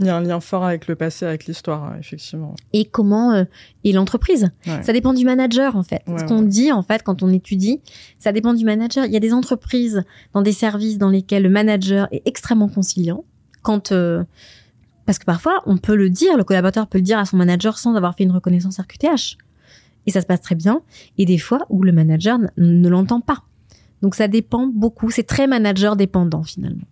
Il 0.00 0.06
y 0.06 0.10
a 0.10 0.16
un 0.16 0.20
lien 0.20 0.38
fort 0.40 0.64
avec 0.64 0.86
le 0.86 0.94
passé, 0.94 1.24
avec 1.24 1.46
l'histoire, 1.46 1.96
effectivement. 1.98 2.54
Et 2.72 2.84
comment 2.84 3.32
euh, 3.32 3.44
et 3.84 3.92
l'entreprise. 3.92 4.50
Ça 4.82 4.92
dépend 4.92 5.12
du 5.12 5.24
manager 5.24 5.76
en 5.76 5.82
fait. 5.82 6.02
Ce 6.06 6.24
qu'on 6.24 6.42
dit 6.42 6.70
en 6.72 6.82
fait 6.82 7.02
quand 7.02 7.22
on 7.22 7.30
étudie, 7.30 7.80
ça 8.18 8.32
dépend 8.32 8.54
du 8.54 8.64
manager. 8.64 9.06
Il 9.06 9.12
y 9.12 9.16
a 9.16 9.20
des 9.20 9.32
entreprises 9.32 10.04
dans 10.34 10.42
des 10.42 10.52
services 10.52 10.98
dans 10.98 11.08
lesquels 11.08 11.42
le 11.42 11.50
manager 11.50 12.06
est 12.12 12.22
extrêmement 12.26 12.68
conciliant. 12.68 13.24
Quand 13.62 13.90
euh, 13.90 14.22
parce 15.08 15.18
que 15.18 15.24
parfois, 15.24 15.62
on 15.64 15.78
peut 15.78 15.96
le 15.96 16.10
dire, 16.10 16.36
le 16.36 16.44
collaborateur 16.44 16.86
peut 16.86 16.98
le 16.98 17.02
dire 17.02 17.18
à 17.18 17.24
son 17.24 17.38
manager 17.38 17.78
sans 17.78 17.94
avoir 17.94 18.14
fait 18.14 18.24
une 18.24 18.30
reconnaissance 18.30 18.78
RQTH. 18.78 19.38
Et 20.04 20.10
ça 20.10 20.20
se 20.20 20.26
passe 20.26 20.42
très 20.42 20.54
bien. 20.54 20.82
Et 21.16 21.24
des 21.24 21.38
fois 21.38 21.64
où 21.70 21.82
le 21.82 21.92
manager 21.92 22.38
ne 22.58 22.88
l'entend 22.90 23.22
pas. 23.22 23.42
Donc 24.02 24.14
ça 24.14 24.28
dépend 24.28 24.66
beaucoup. 24.66 25.10
C'est 25.10 25.22
très 25.22 25.46
manager 25.46 25.96
dépendant 25.96 26.42
finalement. 26.42 26.84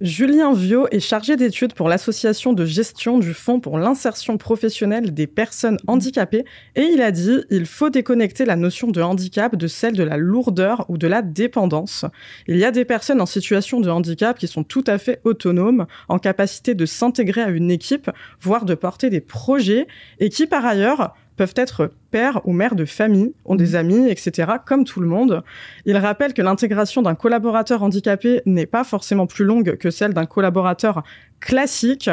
Julien 0.00 0.54
Viau 0.54 0.86
est 0.90 1.00
chargé 1.00 1.36
d'études 1.36 1.74
pour 1.74 1.90
l'association 1.90 2.54
de 2.54 2.64
gestion 2.64 3.18
du 3.18 3.34
Fonds 3.34 3.60
pour 3.60 3.78
l'insertion 3.78 4.38
professionnelle 4.38 5.12
des 5.12 5.26
personnes 5.26 5.76
handicapées 5.86 6.46
et 6.74 6.84
il 6.84 7.02
a 7.02 7.10
dit 7.10 7.40
il 7.50 7.66
faut 7.66 7.90
déconnecter 7.90 8.46
la 8.46 8.56
notion 8.56 8.88
de 8.88 9.02
handicap 9.02 9.56
de 9.56 9.66
celle 9.66 9.94
de 9.94 10.02
la 10.02 10.16
lourdeur 10.16 10.86
ou 10.88 10.96
de 10.96 11.06
la 11.06 11.20
dépendance. 11.20 12.06
Il 12.48 12.56
y 12.56 12.64
a 12.64 12.70
des 12.70 12.86
personnes 12.86 13.20
en 13.20 13.26
situation 13.26 13.78
de 13.80 13.90
handicap 13.90 14.38
qui 14.38 14.48
sont 14.48 14.64
tout 14.64 14.84
à 14.86 14.96
fait 14.96 15.20
autonomes, 15.24 15.86
en 16.08 16.18
capacité 16.18 16.74
de 16.74 16.86
s'intégrer 16.86 17.42
à 17.42 17.50
une 17.50 17.70
équipe, 17.70 18.10
voire 18.40 18.64
de 18.64 18.74
porter 18.74 19.10
des 19.10 19.20
projets 19.20 19.86
et 20.18 20.30
qui 20.30 20.46
par 20.46 20.64
ailleurs 20.64 21.14
peuvent 21.36 21.54
être 21.56 21.90
pères 22.10 22.40
ou 22.44 22.52
mères 22.52 22.74
de 22.74 22.84
famille, 22.84 23.32
ont 23.44 23.54
des 23.54 23.70
mhm. 23.70 23.76
amis, 23.76 24.08
etc., 24.10 24.52
comme 24.66 24.84
tout 24.84 25.00
le 25.00 25.06
monde. 25.06 25.42
Il 25.86 25.96
rappelle 25.96 26.34
que 26.34 26.42
l'intégration 26.42 27.02
d'un 27.02 27.14
collaborateur 27.14 27.82
handicapé 27.82 28.42
n'est 28.46 28.66
pas 28.66 28.84
forcément 28.84 29.26
plus 29.26 29.44
longue 29.44 29.76
que 29.76 29.90
celle 29.90 30.12
d'un 30.12 30.26
collaborateur 30.26 31.02
classique. 31.40 32.10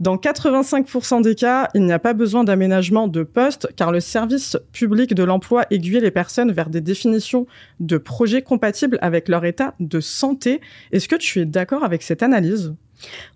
Dans 0.00 0.16
85% 0.16 1.22
des 1.22 1.36
cas, 1.36 1.68
il 1.74 1.84
n'y 1.84 1.92
a 1.92 2.00
pas 2.00 2.14
besoin 2.14 2.42
d'aménagement 2.42 3.06
de 3.06 3.22
poste 3.22 3.68
car 3.76 3.92
le 3.92 4.00
service 4.00 4.58
public 4.72 5.14
de 5.14 5.22
l'emploi 5.22 5.66
aiguille 5.70 6.00
les 6.00 6.10
personnes 6.10 6.50
vers 6.50 6.68
des 6.68 6.80
définitions 6.80 7.46
de 7.78 7.96
projets 7.96 8.42
compatibles 8.42 8.98
avec 9.02 9.28
leur 9.28 9.44
état 9.44 9.74
de 9.78 10.00
santé. 10.00 10.60
Est-ce 10.90 11.08
que 11.08 11.16
tu 11.16 11.40
es 11.40 11.44
d'accord 11.44 11.84
avec 11.84 12.02
cette 12.02 12.24
analyse? 12.24 12.74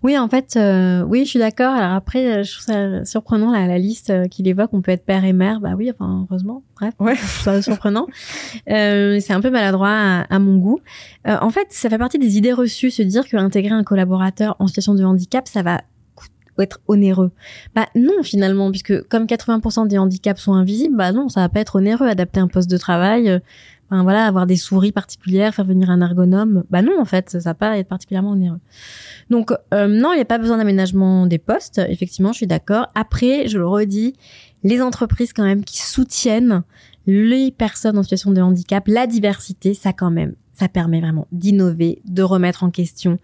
Oui, 0.03 0.17
en 0.17 0.27
fait, 0.27 0.55
euh, 0.55 1.03
oui, 1.03 1.25
je 1.25 1.29
suis 1.29 1.39
d'accord. 1.39 1.73
Alors 1.73 1.93
après, 1.93 2.39
euh, 2.39 2.43
je 2.43 2.53
trouve 2.53 2.65
ça 2.65 3.05
surprenant 3.05 3.51
la, 3.51 3.67
la 3.67 3.77
liste 3.77 4.09
euh, 4.09 4.27
qu'il 4.27 4.47
évoque. 4.47 4.69
On 4.73 4.81
peut 4.81 4.91
être 4.91 5.05
père 5.05 5.23
et 5.25 5.33
mère. 5.33 5.59
Bah 5.59 5.73
oui, 5.77 5.91
enfin 5.91 6.25
heureusement. 6.29 6.63
Bref, 6.79 6.93
ouais. 6.99 7.15
je 7.15 7.21
trouve 7.21 7.43
ça 7.43 7.61
surprenant. 7.61 8.07
euh, 8.69 9.19
c'est 9.19 9.33
un 9.33 9.41
peu 9.41 9.49
maladroit 9.49 9.89
à, 9.89 10.21
à 10.21 10.39
mon 10.39 10.57
goût. 10.57 10.79
Euh, 11.27 11.37
en 11.41 11.49
fait, 11.49 11.67
ça 11.69 11.89
fait 11.89 11.97
partie 11.97 12.19
des 12.19 12.37
idées 12.37 12.53
reçues, 12.53 12.91
se 12.91 13.01
dire 13.01 13.27
qu'intégrer 13.27 13.73
un 13.73 13.83
collaborateur 13.83 14.55
en 14.59 14.67
situation 14.67 14.93
de 14.93 15.03
handicap, 15.03 15.47
ça 15.47 15.61
va 15.63 15.81
être 16.61 16.81
onéreux. 16.87 17.31
Bah 17.73 17.87
non 17.95 18.21
finalement, 18.21 18.69
puisque 18.69 19.01
comme 19.07 19.25
80% 19.25 19.87
des 19.87 19.97
handicaps 19.97 20.41
sont 20.41 20.53
invisibles, 20.53 20.97
bah 20.97 21.13
non, 21.13 21.29
ça 21.29 21.39
va 21.39 21.49
pas 21.49 21.61
être 21.61 21.77
onéreux. 21.77 22.07
Adapter 22.07 22.41
un 22.41 22.47
poste 22.49 22.69
de 22.69 22.77
travail, 22.77 23.39
Enfin, 23.91 24.03
voilà, 24.03 24.25
avoir 24.25 24.45
des 24.45 24.55
souris 24.55 24.91
particulières, 24.91 25.55
faire 25.55 25.65
venir 25.65 25.89
un 25.89 26.01
ergonome. 26.01 26.63
Bah 26.69 26.81
non, 26.81 26.99
en 26.99 27.05
fait, 27.05 27.31
ça 27.31 27.39
va 27.39 27.53
pas 27.55 27.77
être 27.79 27.87
particulièrement 27.87 28.31
onéreux. 28.31 28.59
Donc 29.29 29.51
euh, 29.73 29.87
non, 29.87 30.13
il 30.13 30.17
n'y 30.17 30.21
a 30.21 30.25
pas 30.25 30.37
besoin 30.37 30.57
d'aménagement 30.57 31.25
des 31.25 31.39
postes. 31.39 31.81
Effectivement, 31.89 32.31
je 32.31 32.37
suis 32.37 32.47
d'accord. 32.47 32.87
Après, 32.93 33.47
je 33.47 33.57
le 33.57 33.67
redis, 33.67 34.13
les 34.63 34.81
entreprises 34.81 35.33
quand 35.33 35.45
même 35.45 35.63
qui 35.63 35.81
soutiennent 35.81 36.63
les 37.07 37.51
personnes 37.51 37.97
en 37.97 38.03
situation 38.03 38.31
de 38.31 38.41
handicap, 38.41 38.87
la 38.87 39.07
diversité, 39.07 39.73
ça 39.73 39.93
quand 39.93 40.11
même, 40.11 40.35
ça 40.53 40.67
permet 40.67 41.01
vraiment 41.01 41.27
d'innover, 41.31 42.01
de 42.05 42.21
remettre 42.21 42.63
en 42.63 42.69
question 42.69 43.17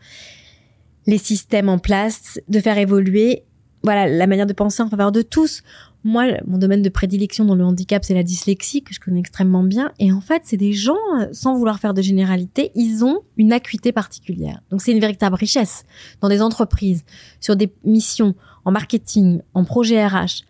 les 1.08 1.20
systèmes 1.20 1.70
en 1.70 1.78
place, 1.78 2.40
de 2.48 2.60
faire 2.60 2.80
évoluer 2.80 3.44
voilà 3.86 4.08
la 4.08 4.28
manière 4.28 4.48
de 4.48 4.54
penser 4.54 4.82
en 4.82 4.90
faveur 4.90 5.12
de 5.12 5.22
tous. 5.22 5.62
Moi, 6.08 6.28
mon 6.46 6.60
domaine 6.60 6.84
de 6.84 6.90
prédilection 6.90 7.46
dans 7.46 7.56
le 7.56 7.66
handicap, 7.66 8.06
c'est 8.06 8.14
la 8.14 8.22
dyslexie, 8.22 8.84
que 8.84 8.94
je 8.94 9.00
connais 9.00 9.20
extrêmement 9.20 9.64
bien. 9.64 9.92
Et 9.98 10.12
en 10.12 10.22
fait, 10.22 10.44
c'est 10.46 10.56
des 10.56 10.72
gens, 10.72 10.94
euh, 11.20 11.26
sans 11.32 11.58
vouloir 11.58 11.80
faire 11.80 11.96
de 11.96 12.02
généralité, 12.04 12.72
ils 12.76 13.04
ont 13.04 13.22
une 13.38 13.52
acuité 13.52 13.92
particulière. 13.92 14.62
Donc, 14.70 14.84
c'est 14.84 14.92
une 14.92 15.00
véritable 15.00 15.34
richesse 15.34 15.84
dans 16.22 16.30
des 16.30 16.44
entreprises, 16.44 17.06
sur 17.40 17.56
des 17.56 17.74
missions, 17.84 18.36
en 18.66 18.72
marketing, 18.72 19.42
en 19.56 19.66
projet 19.66 20.06
RH, 20.06 20.44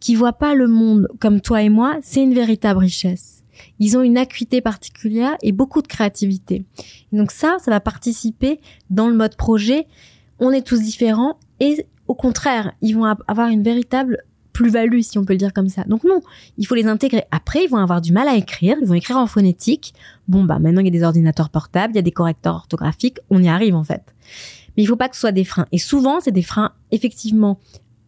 qui 0.00 0.14
voient 0.14 0.32
pas 0.32 0.54
le 0.54 0.66
monde 0.66 1.08
comme 1.20 1.42
toi 1.42 1.60
et 1.60 1.68
moi, 1.68 1.98
c'est 2.00 2.22
une 2.22 2.32
véritable 2.32 2.80
richesse. 2.80 3.44
Ils 3.80 3.98
ont 3.98 4.02
une 4.02 4.16
acuité 4.16 4.62
particulière 4.62 5.36
et 5.42 5.52
beaucoup 5.52 5.82
de 5.82 5.88
créativité. 5.88 6.64
donc 7.12 7.32
ça, 7.32 7.58
ça 7.60 7.70
va 7.70 7.80
participer 7.80 8.60
dans 8.88 9.08
le 9.08 9.14
mode 9.14 9.36
projet. 9.36 9.86
On 10.38 10.52
est 10.52 10.66
tous 10.66 10.80
différents 10.80 11.38
et 11.60 11.86
au 12.08 12.14
contraire, 12.14 12.72
ils 12.80 12.94
vont 12.94 13.04
avoir 13.04 13.48
une 13.48 13.62
véritable 13.62 14.24
plus-value, 14.52 15.00
si 15.00 15.18
on 15.18 15.24
peut 15.24 15.32
le 15.32 15.38
dire 15.38 15.52
comme 15.52 15.68
ça. 15.68 15.84
Donc 15.84 16.04
non, 16.04 16.20
il 16.58 16.66
faut 16.66 16.74
les 16.74 16.86
intégrer. 16.86 17.24
Après, 17.30 17.64
ils 17.64 17.68
vont 17.68 17.78
avoir 17.78 18.00
du 18.00 18.12
mal 18.12 18.28
à 18.28 18.36
écrire, 18.36 18.76
ils 18.80 18.86
vont 18.86 18.94
écrire 18.94 19.16
en 19.16 19.26
phonétique. 19.26 19.94
Bon, 20.28 20.44
bah 20.44 20.58
maintenant, 20.58 20.80
il 20.80 20.86
y 20.86 20.88
a 20.88 20.92
des 20.92 21.02
ordinateurs 21.02 21.50
portables, 21.50 21.94
il 21.94 21.96
y 21.96 21.98
a 21.98 22.02
des 22.02 22.12
correcteurs 22.12 22.54
orthographiques, 22.54 23.18
on 23.30 23.42
y 23.42 23.48
arrive 23.48 23.74
en 23.74 23.84
fait. 23.84 24.02
Mais 24.76 24.82
il 24.82 24.86
faut 24.86 24.96
pas 24.96 25.08
que 25.08 25.16
ce 25.16 25.20
soit 25.20 25.32
des 25.32 25.44
freins. 25.44 25.66
Et 25.72 25.78
souvent, 25.78 26.20
c'est 26.20 26.32
des 26.32 26.42
freins, 26.42 26.72
effectivement, 26.90 27.58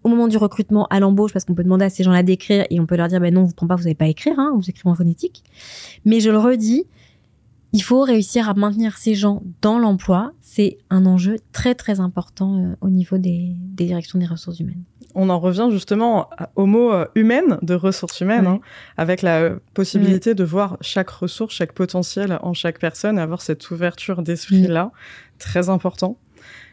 au 0.03 0.09
moment 0.09 0.29
du 0.29 0.37
recrutement 0.37 0.87
à 0.91 1.01
l'embauche, 1.01 1.33
parce 1.33 1.45
qu'on 1.45 1.55
peut 1.55 1.65
demander 1.65 1.87
à 1.87 1.91
ces 1.91 2.05
gens-là 2.05 2.23
d'écrire 2.23 2.67
et 2.71 2.79
on 2.79 2.87
peut 2.87 2.97
leur 2.97 3.09
dire, 3.09 3.21
ben 3.21 3.33
non, 3.33 3.45
vous 3.45 3.53
ne 3.61 3.67
pas, 3.67 3.77
vous 3.77 3.83
savez 3.83 3.95
pas 3.95 4.07
écrire, 4.07 4.39
hein, 4.39 4.53
vous 4.55 4.69
écrivez 4.69 4.91
en 4.91 4.95
phonétique. 4.95 5.43
Mais 6.05 6.21
je 6.21 6.31
le 6.31 6.39
redis, 6.39 6.85
il 7.73 7.83
faut 7.83 8.03
réussir 8.03 8.49
à 8.49 8.55
maintenir 8.55 8.99
ces 8.99 9.15
gens 9.15 9.43
dans 9.63 9.79
l'emploi. 9.79 10.33
C'est 10.43 10.79
un 10.91 11.07
enjeu 11.07 11.39
très 11.53 11.75
très 11.75 12.01
important 12.01 12.59
euh, 12.59 12.77
au 12.83 12.89
niveau 12.89 13.19
des, 13.19 13.57
des 13.59 13.87
directions 13.87 14.19
des 14.19 14.27
ressources 14.27 14.61
humaines 14.61 14.85
on 15.15 15.31
en 15.31 15.39
revient 15.39 15.69
justement 15.71 16.31
au 16.57 16.67
mot 16.67 16.93
euh, 16.93 17.07
humaine 17.15 17.59
de 17.63 17.75
ressources 17.75 18.21
humaines, 18.21 18.47
hein, 18.47 18.61
avec 18.97 19.23
la 19.23 19.51
possibilité 19.75 20.35
de 20.35 20.45
voir 20.45 20.77
chaque 20.81 21.11
ressource, 21.11 21.55
chaque 21.55 21.73
potentiel 21.73 22.39
en 22.43 22.55
chaque 22.55 22.79
personne, 22.79 23.19
avoir 23.19 23.43
cette 23.43 23.71
ouverture 23.71 24.23
d'esprit-là, 24.23 24.91
très 25.39 25.69
important. 25.69 26.19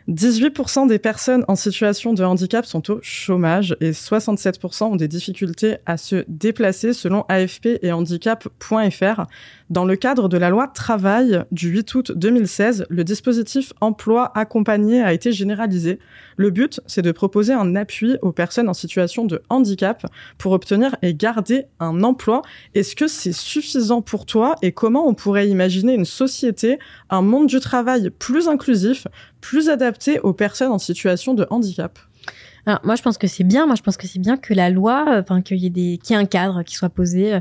18% 0.09 0.87
des 0.87 0.99
personnes 0.99 1.45
en 1.47 1.55
situation 1.55 2.13
de 2.13 2.23
handicap 2.23 2.65
sont 2.65 2.91
au 2.91 2.99
chômage 3.01 3.75
et 3.81 3.91
67% 3.91 4.83
ont 4.83 4.95
des 4.95 5.07
difficultés 5.07 5.77
à 5.85 5.97
se 5.97 6.23
déplacer 6.27 6.93
selon 6.93 7.23
AFP 7.29 7.79
et 7.81 7.91
handicap.fr. 7.91 9.25
Dans 9.69 9.85
le 9.85 9.95
cadre 9.95 10.27
de 10.27 10.37
la 10.37 10.49
loi 10.49 10.67
travail 10.67 11.45
du 11.51 11.69
8 11.69 11.95
août 11.95 12.11
2016, 12.13 12.87
le 12.89 13.03
dispositif 13.03 13.71
emploi 13.79 14.31
accompagné 14.37 15.01
a 15.01 15.13
été 15.13 15.31
généralisé. 15.31 15.99
Le 16.35 16.49
but, 16.49 16.81
c'est 16.87 17.01
de 17.01 17.11
proposer 17.11 17.53
un 17.53 17.75
appui 17.75 18.17
aux 18.21 18.33
personnes 18.33 18.67
en 18.67 18.73
situation 18.73 19.25
de 19.25 19.41
handicap 19.49 20.05
pour 20.37 20.51
obtenir 20.51 20.95
et 21.01 21.13
garder 21.13 21.65
un 21.79 22.03
emploi. 22.03 22.41
Est-ce 22.73 22.95
que 22.95 23.07
c'est 23.07 23.31
suffisant 23.31 24.01
pour 24.01 24.25
toi 24.25 24.55
et 24.61 24.71
comment 24.71 25.07
on 25.07 25.13
pourrait 25.13 25.47
imaginer 25.47 25.93
une 25.93 26.05
société, 26.05 26.79
un 27.09 27.21
monde 27.21 27.47
du 27.47 27.59
travail 27.59 28.09
plus 28.09 28.47
inclusif, 28.49 29.07
plus 29.41 29.69
adapté 29.69 30.19
aux 30.19 30.33
personnes 30.33 30.71
en 30.71 30.79
situation 30.79 31.33
de 31.33 31.45
handicap 31.49 31.99
alors, 32.67 32.79
moi, 32.83 32.95
je 32.95 33.01
pense 33.01 33.17
que 33.17 33.25
c'est 33.25 33.43
bien. 33.43 33.65
Moi, 33.65 33.73
je 33.73 33.81
pense 33.81 33.97
que 33.97 34.05
c'est 34.05 34.19
bien 34.19 34.37
que 34.37 34.53
la 34.53 34.69
loi, 34.69 35.05
enfin, 35.19 35.41
qu'il 35.41 35.57
y 35.57 35.65
ait 35.65 35.71
des, 35.71 35.97
qu'il 35.97 36.15
y 36.15 36.19
ait 36.19 36.21
un 36.21 36.27
cadre 36.27 36.61
qui 36.61 36.75
soit 36.75 36.89
posé 36.89 37.33
euh, 37.33 37.39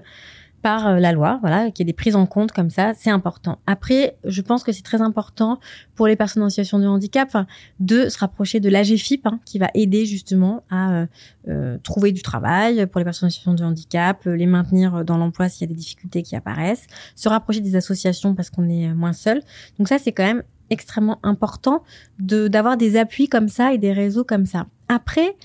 par 0.62 0.86
euh, 0.86 0.98
la 0.98 1.12
loi, 1.12 1.38
voilà, 1.40 1.70
qu'il 1.70 1.84
y 1.86 1.88
ait 1.88 1.92
des 1.92 1.96
prises 1.96 2.16
en 2.16 2.26
compte 2.26 2.52
comme 2.52 2.70
ça, 2.70 2.92
c'est 2.96 3.10
important. 3.10 3.58
Après, 3.66 4.16
je 4.24 4.42
pense 4.42 4.62
que 4.62 4.72
c'est 4.72 4.82
très 4.82 5.00
important 5.00 5.58
pour 5.94 6.06
les 6.06 6.16
personnes 6.16 6.42
en 6.42 6.48
situation 6.48 6.78
de 6.78 6.86
handicap 6.86 7.36
de 7.78 8.08
se 8.08 8.18
rapprocher 8.18 8.60
de 8.60 8.68
l'AGFIP, 8.68 9.26
hein, 9.26 9.40
qui 9.44 9.58
va 9.58 9.70
aider 9.74 10.04
justement 10.06 10.64
à 10.70 10.92
euh, 10.92 11.06
euh, 11.48 11.78
trouver 11.82 12.12
du 12.12 12.22
travail 12.22 12.86
pour 12.86 12.98
les 12.98 13.04
personnes 13.04 13.28
en 13.28 13.30
situation 13.30 13.54
de 13.54 13.64
handicap, 13.64 14.24
les 14.26 14.46
maintenir 14.46 15.04
dans 15.04 15.16
l'emploi 15.16 15.48
s'il 15.48 15.62
y 15.62 15.70
a 15.70 15.72
des 15.72 15.78
difficultés 15.78 16.22
qui 16.22 16.36
apparaissent, 16.36 16.86
se 17.14 17.28
rapprocher 17.28 17.60
des 17.60 17.76
associations 17.76 18.34
parce 18.34 18.50
qu'on 18.50 18.68
est 18.68 18.92
moins 18.92 19.12
seul. 19.12 19.42
Donc 19.78 19.88
ça, 19.88 19.98
c'est 19.98 20.12
quand 20.12 20.24
même 20.24 20.42
extrêmement 20.70 21.18
important 21.22 21.82
de 22.18 22.48
d'avoir 22.48 22.76
des 22.76 22.96
appuis 22.96 23.28
comme 23.28 23.48
ça 23.48 23.74
et 23.74 23.78
des 23.78 23.92
réseaux 23.92 24.24
comme 24.24 24.46
ça. 24.46 24.66
Après, 24.88 25.36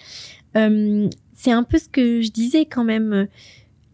c'est 1.34 1.52
un 1.52 1.64
peu 1.64 1.78
ce 1.78 1.90
que 1.90 2.22
je 2.22 2.32
disais 2.32 2.66
quand 2.66 2.86
même 2.86 3.28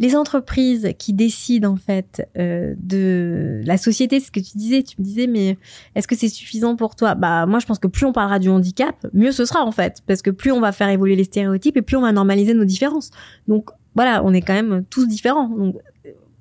les 0.02 0.16
entreprises 0.16 0.94
qui 0.98 1.14
décident 1.14 1.72
en 1.72 1.76
fait 1.76 2.28
euh, 2.36 2.74
de 2.80 3.62
la 3.64 3.78
société, 3.78 4.20
ce 4.20 4.32
que 4.32 4.40
tu 4.40 4.58
disais, 4.58 4.82
tu 4.82 4.96
me 5.00 5.06
disais, 5.06 5.28
mais 5.28 5.60
est-ce 5.94 6.08
que 6.08 6.16
c'est 6.16 6.28
suffisant 6.28 6.76
pour 6.76 6.96
toi? 6.96 7.14
Bah 7.14 7.46
moi, 7.46 7.60
je 7.60 7.68
pense 7.68 7.78
que 7.78 7.88
plus 7.88 8.08
on 8.08 8.12
parlera 8.12 8.40
du 8.40 8.50
handicap, 8.50 8.96
mieux 9.14 9.32
ce 9.32 9.46
sera 9.46 9.64
en 9.64 9.72
fait, 9.72 10.02
parce 10.08 10.24
que 10.24 10.32
plus 10.32 10.52
on 10.52 10.60
va 10.60 10.72
faire 10.72 10.90
évoluer 10.90 11.16
les 11.16 11.24
stéréotypes 11.24 11.78
et 11.78 11.84
plus 11.84 11.98
on 11.98 12.02
va 12.02 12.12
normaliser 12.12 12.56
nos 12.56 12.66
différences. 12.66 13.12
Donc 13.48 13.70
voilà, 13.94 14.24
on 14.26 14.34
est 14.34 14.42
quand 14.42 14.56
même 14.56 14.84
tous 14.90 15.06
différents. 15.06 15.50
Donc 15.50 15.76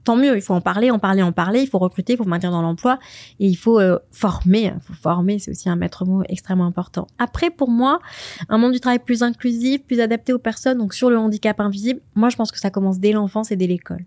tant 0.04 0.16
mieux, 0.16 0.36
il 0.36 0.42
faut 0.42 0.54
en 0.54 0.60
parler, 0.60 0.90
en 0.90 0.98
parler, 0.98 1.22
en 1.22 1.32
parler, 1.32 1.60
il 1.60 1.68
faut 1.68 1.78
recruter, 1.78 2.14
il 2.14 2.16
faut 2.16 2.24
maintenir 2.24 2.52
dans 2.52 2.62
l'emploi 2.62 2.98
et 3.38 3.46
il 3.46 3.56
faut 3.56 3.80
euh, 3.80 3.98
former. 4.12 4.72
Il 4.74 4.80
faut 4.82 4.94
former, 4.94 5.38
c'est 5.38 5.50
aussi 5.50 5.68
un 5.68 5.76
maître 5.76 6.04
mot 6.04 6.22
extrêmement 6.28 6.66
important. 6.66 7.06
Après, 7.18 7.50
pour 7.50 7.70
moi, 7.70 8.00
un 8.48 8.58
monde 8.58 8.72
du 8.72 8.80
travail 8.80 8.98
plus 8.98 9.22
inclusif, 9.22 9.82
plus 9.84 10.00
adapté 10.00 10.32
aux 10.32 10.38
personnes, 10.38 10.78
donc 10.78 10.94
sur 10.94 11.10
le 11.10 11.18
handicap 11.18 11.60
invisible, 11.60 12.00
moi 12.14 12.28
je 12.30 12.36
pense 12.36 12.50
que 12.50 12.58
ça 12.58 12.70
commence 12.70 12.98
dès 12.98 13.12
l'enfance 13.12 13.50
et 13.50 13.56
dès 13.56 13.66
l'école. 13.66 14.04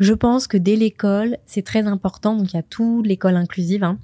Je 0.00 0.12
pense 0.12 0.48
que 0.48 0.56
dès 0.56 0.76
l'école, 0.76 1.38
c'est 1.46 1.62
très 1.62 1.86
important, 1.86 2.36
donc 2.36 2.52
il 2.52 2.56
y 2.56 2.58
a 2.58 2.62
toute 2.62 3.06
l'école 3.06 3.36
inclusive 3.36 3.84
hein, 3.84 3.98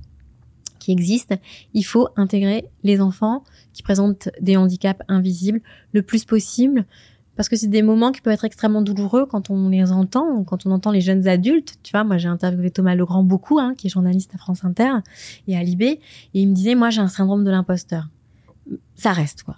qui 0.79 0.93
existe. 0.93 1.35
Il 1.75 1.83
faut 1.83 2.09
intégrer 2.17 2.69
les 2.85 3.01
enfants 3.01 3.43
qui 3.73 3.83
présentent 3.83 4.29
des 4.41 4.57
handicaps 4.57 5.01
invisibles 5.09 5.61
le 5.93 6.03
plus 6.03 6.25
possible 6.25 6.87
parce 7.41 7.49
que 7.49 7.57
c'est 7.57 7.69
des 7.69 7.81
moments 7.81 8.13
qui 8.13 8.21
peuvent 8.21 8.35
être 8.35 8.45
extrêmement 8.45 8.83
douloureux 8.83 9.25
quand 9.25 9.49
on 9.49 9.71
les 9.71 9.93
entend, 9.93 10.45
quand 10.45 10.67
on 10.67 10.73
entend 10.73 10.91
les 10.91 11.01
jeunes 11.01 11.27
adultes. 11.27 11.77
Tu 11.83 11.93
vois, 11.93 12.05
moi 12.05 12.19
j'ai 12.19 12.29
interviewé 12.29 12.71
Thomas 12.71 12.95
Legrand 12.95 13.23
beaucoup, 13.23 13.59
hein, 13.59 13.73
qui 13.75 13.87
est 13.87 13.91
journaliste 13.91 14.35
à 14.35 14.37
France 14.37 14.63
Inter 14.63 14.91
et 15.49 15.57
à 15.57 15.63
Libé, 15.63 16.01
et 16.35 16.43
il 16.43 16.51
me 16.51 16.55
disait, 16.55 16.75
moi 16.75 16.91
j'ai 16.91 17.01
un 17.01 17.09
syndrome 17.09 17.43
de 17.43 17.51
l'imposteur. 17.51 18.11
Ça 18.95 19.15
reste 19.15 19.45
quoi. 19.45 19.57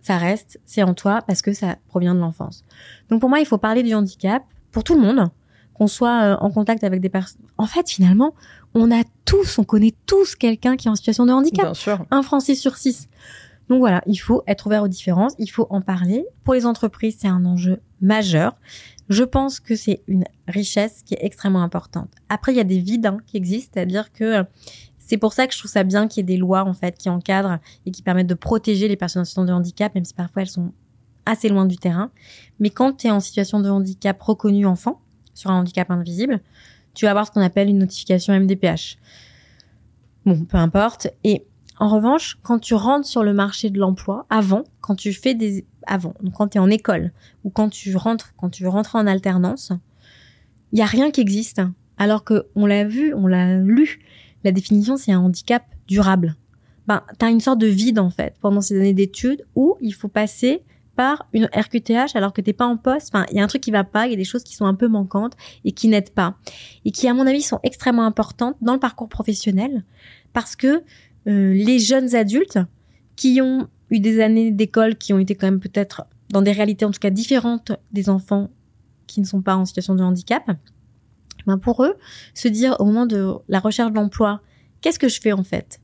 Ça 0.00 0.16
reste, 0.16 0.60
c'est 0.64 0.84
en 0.84 0.94
toi 0.94 1.22
parce 1.26 1.42
que 1.42 1.52
ça 1.52 1.74
provient 1.88 2.14
de 2.14 2.20
l'enfance. 2.20 2.62
Donc 3.10 3.20
pour 3.20 3.28
moi, 3.28 3.40
il 3.40 3.46
faut 3.46 3.58
parler 3.58 3.82
du 3.82 3.92
handicap 3.94 4.44
pour 4.70 4.84
tout 4.84 4.94
le 4.94 5.00
monde, 5.00 5.28
qu'on 5.72 5.88
soit 5.88 6.22
euh, 6.22 6.36
en 6.38 6.52
contact 6.52 6.84
avec 6.84 7.00
des 7.00 7.08
personnes. 7.08 7.42
En 7.58 7.66
fait, 7.66 7.90
finalement, 7.90 8.34
on 8.74 8.92
a 8.92 9.02
tous, 9.24 9.58
on 9.58 9.64
connaît 9.64 9.94
tous 10.06 10.36
quelqu'un 10.36 10.76
qui 10.76 10.86
est 10.86 10.90
en 10.92 10.94
situation 10.94 11.26
de 11.26 11.32
handicap. 11.32 11.64
Bien 11.64 11.74
sûr. 11.74 12.06
Un 12.12 12.22
Français 12.22 12.54
sur 12.54 12.76
six. 12.76 13.08
Donc 13.68 13.78
voilà, 13.78 14.02
il 14.06 14.16
faut 14.16 14.42
être 14.46 14.66
ouvert 14.66 14.82
aux 14.82 14.88
différences, 14.88 15.34
il 15.38 15.50
faut 15.50 15.66
en 15.70 15.80
parler. 15.80 16.26
Pour 16.44 16.54
les 16.54 16.66
entreprises, 16.66 17.16
c'est 17.18 17.28
un 17.28 17.44
enjeu 17.44 17.80
majeur. 18.00 18.56
Je 19.08 19.24
pense 19.24 19.60
que 19.60 19.74
c'est 19.74 20.02
une 20.06 20.24
richesse 20.48 21.02
qui 21.04 21.14
est 21.14 21.24
extrêmement 21.24 21.62
importante. 21.62 22.10
Après, 22.28 22.52
il 22.52 22.56
y 22.56 22.60
a 22.60 22.64
des 22.64 22.78
vides 22.78 23.06
hein, 23.06 23.18
qui 23.26 23.36
existent, 23.36 23.72
c'est-à-dire 23.74 24.12
que 24.12 24.44
c'est 24.98 25.18
pour 25.18 25.32
ça 25.32 25.46
que 25.46 25.52
je 25.52 25.58
trouve 25.58 25.70
ça 25.70 25.84
bien 25.84 26.08
qu'il 26.08 26.22
y 26.22 26.24
ait 26.24 26.34
des 26.34 26.38
lois 26.38 26.64
en 26.64 26.72
fait 26.72 26.96
qui 26.96 27.10
encadrent 27.10 27.58
et 27.84 27.90
qui 27.90 28.02
permettent 28.02 28.26
de 28.26 28.34
protéger 28.34 28.88
les 28.88 28.96
personnes 28.96 29.22
en 29.22 29.24
situation 29.24 29.44
de 29.44 29.52
handicap, 29.52 29.94
même 29.94 30.04
si 30.04 30.14
parfois 30.14 30.42
elles 30.42 30.48
sont 30.48 30.72
assez 31.26 31.48
loin 31.48 31.66
du 31.66 31.76
terrain. 31.76 32.10
Mais 32.58 32.70
quand 32.70 32.94
tu 32.94 33.06
es 33.06 33.10
en 33.10 33.20
situation 33.20 33.60
de 33.60 33.68
handicap 33.68 34.20
reconnu 34.20 34.66
enfant, 34.66 35.00
sur 35.34 35.50
un 35.50 35.58
handicap 35.58 35.90
invisible, 35.90 36.40
tu 36.94 37.04
vas 37.04 37.10
avoir 37.10 37.26
ce 37.26 37.32
qu'on 37.32 37.40
appelle 37.40 37.68
une 37.68 37.78
notification 37.78 38.38
MDPH. 38.38 38.98
Bon, 40.24 40.44
peu 40.44 40.56
importe. 40.56 41.08
Et 41.24 41.44
en 41.78 41.88
revanche, 41.88 42.38
quand 42.42 42.58
tu 42.58 42.74
rentres 42.74 43.06
sur 43.06 43.24
le 43.24 43.32
marché 43.32 43.70
de 43.70 43.78
l'emploi, 43.78 44.26
avant, 44.30 44.64
quand 44.80 44.94
tu 44.94 45.12
fais 45.12 45.34
des, 45.34 45.66
avant, 45.86 46.14
donc 46.22 46.34
quand 46.34 46.48
tu 46.48 46.58
es 46.58 46.60
en 46.60 46.70
école, 46.70 47.12
ou 47.42 47.50
quand 47.50 47.68
tu 47.68 47.96
rentres, 47.96 48.32
quand 48.36 48.50
tu 48.50 48.62
veux 48.62 48.68
rentrer 48.68 48.98
en 48.98 49.06
alternance, 49.06 49.72
il 50.72 50.78
y 50.78 50.82
a 50.82 50.86
rien 50.86 51.10
qui 51.10 51.20
existe. 51.20 51.62
Alors 51.96 52.24
que 52.24 52.46
on 52.54 52.66
l'a 52.66 52.84
vu, 52.84 53.14
on 53.14 53.26
l'a 53.26 53.56
lu, 53.56 54.00
la 54.44 54.52
définition, 54.52 54.96
c'est 54.96 55.12
un 55.12 55.20
handicap 55.20 55.64
durable. 55.86 56.36
Ben, 56.86 57.02
tu 57.18 57.24
as 57.24 57.30
une 57.30 57.40
sorte 57.40 57.58
de 57.58 57.66
vide, 57.66 57.98
en 57.98 58.10
fait, 58.10 58.34
pendant 58.40 58.60
ces 58.60 58.78
années 58.78 58.92
d'études 58.92 59.44
où 59.54 59.76
il 59.80 59.94
faut 59.94 60.08
passer 60.08 60.62
par 60.96 61.26
une 61.32 61.48
RQTH 61.54 62.14
alors 62.14 62.32
que 62.32 62.40
t'es 62.40 62.52
pas 62.52 62.66
en 62.66 62.76
poste. 62.76 63.10
Enfin, 63.12 63.26
il 63.30 63.36
y 63.36 63.40
a 63.40 63.44
un 63.44 63.46
truc 63.46 63.62
qui 63.62 63.70
va 63.70 63.84
pas, 63.84 64.06
il 64.06 64.10
y 64.10 64.14
a 64.14 64.16
des 64.16 64.24
choses 64.24 64.44
qui 64.44 64.54
sont 64.54 64.66
un 64.66 64.74
peu 64.74 64.86
manquantes 64.86 65.34
et 65.64 65.72
qui 65.72 65.88
n'aident 65.88 66.10
pas. 66.10 66.36
Et 66.84 66.90
qui, 66.90 67.08
à 67.08 67.14
mon 67.14 67.26
avis, 67.26 67.42
sont 67.42 67.58
extrêmement 67.62 68.04
importantes 68.04 68.56
dans 68.60 68.74
le 68.74 68.80
parcours 68.80 69.08
professionnel 69.08 69.84
parce 70.32 70.56
que 70.56 70.82
les 71.26 71.78
jeunes 71.78 72.14
adultes 72.14 72.58
qui 73.16 73.40
ont 73.40 73.68
eu 73.90 74.00
des 74.00 74.20
années 74.20 74.50
d'école 74.50 74.96
qui 74.96 75.12
ont 75.12 75.18
été 75.18 75.34
quand 75.34 75.46
même 75.46 75.60
peut-être 75.60 76.06
dans 76.30 76.42
des 76.42 76.52
réalités 76.52 76.84
en 76.84 76.90
tout 76.90 77.00
cas 77.00 77.10
différentes 77.10 77.72
des 77.92 78.08
enfants 78.08 78.50
qui 79.06 79.20
ne 79.20 79.26
sont 79.26 79.42
pas 79.42 79.56
en 79.56 79.64
situation 79.64 79.94
de 79.94 80.02
handicap, 80.02 80.50
ben 81.46 81.58
pour 81.58 81.84
eux, 81.84 81.94
se 82.32 82.48
dire 82.48 82.76
au 82.80 82.84
moment 82.84 83.06
de 83.06 83.34
la 83.48 83.60
recherche 83.60 83.92
d'emploi, 83.92 84.40
qu'est-ce 84.80 84.98
que 84.98 85.08
je 85.08 85.20
fais 85.20 85.32
en 85.32 85.44
fait? 85.44 85.80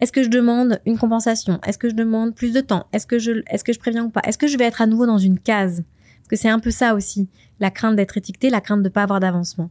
Est-ce 0.00 0.12
que 0.12 0.22
je 0.22 0.28
demande 0.28 0.80
une 0.86 0.98
compensation? 0.98 1.60
Est-ce 1.66 1.78
que 1.78 1.88
je 1.88 1.94
demande 1.94 2.34
plus 2.34 2.52
de 2.52 2.60
temps? 2.60 2.86
Est-ce 2.92 3.06
que 3.06 3.18
je 3.18 3.42
est-ce 3.48 3.64
que 3.64 3.72
je 3.72 3.78
préviens 3.78 4.04
ou 4.04 4.10
pas? 4.10 4.22
Est-ce 4.24 4.38
que 4.38 4.46
je 4.46 4.58
vais 4.58 4.64
être 4.64 4.82
à 4.82 4.86
nouveau 4.86 5.06
dans 5.06 5.18
une 5.18 5.38
case? 5.38 5.84
Parce 6.18 6.28
que 6.28 6.36
c'est 6.36 6.48
un 6.48 6.58
peu 6.58 6.70
ça 6.70 6.94
aussi, 6.94 7.28
la 7.60 7.70
crainte 7.70 7.96
d'être 7.96 8.16
étiqueté, 8.16 8.50
la 8.50 8.60
crainte 8.60 8.82
de 8.82 8.88
pas 8.88 9.02
avoir 9.02 9.20
d'avancement. 9.20 9.70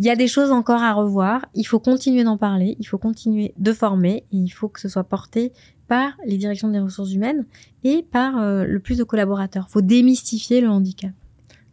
Il 0.00 0.04
y 0.04 0.10
a 0.10 0.14
des 0.14 0.28
choses 0.28 0.52
encore 0.52 0.80
à 0.80 0.92
revoir, 0.92 1.44
il 1.54 1.64
faut 1.64 1.80
continuer 1.80 2.22
d'en 2.22 2.36
parler, 2.36 2.76
il 2.78 2.86
faut 2.86 2.98
continuer 2.98 3.52
de 3.58 3.72
former, 3.72 4.24
et 4.30 4.36
il 4.36 4.48
faut 4.48 4.68
que 4.68 4.78
ce 4.78 4.88
soit 4.88 5.02
porté 5.02 5.52
par 5.88 6.12
les 6.24 6.36
directions 6.36 6.68
des 6.68 6.78
ressources 6.78 7.12
humaines 7.12 7.46
et 7.82 8.04
par 8.08 8.38
euh, 8.38 8.62
le 8.62 8.78
plus 8.78 8.96
de 8.96 9.02
collaborateurs. 9.02 9.66
Il 9.68 9.72
faut 9.72 9.80
démystifier 9.80 10.60
le 10.60 10.68
handicap. 10.68 11.10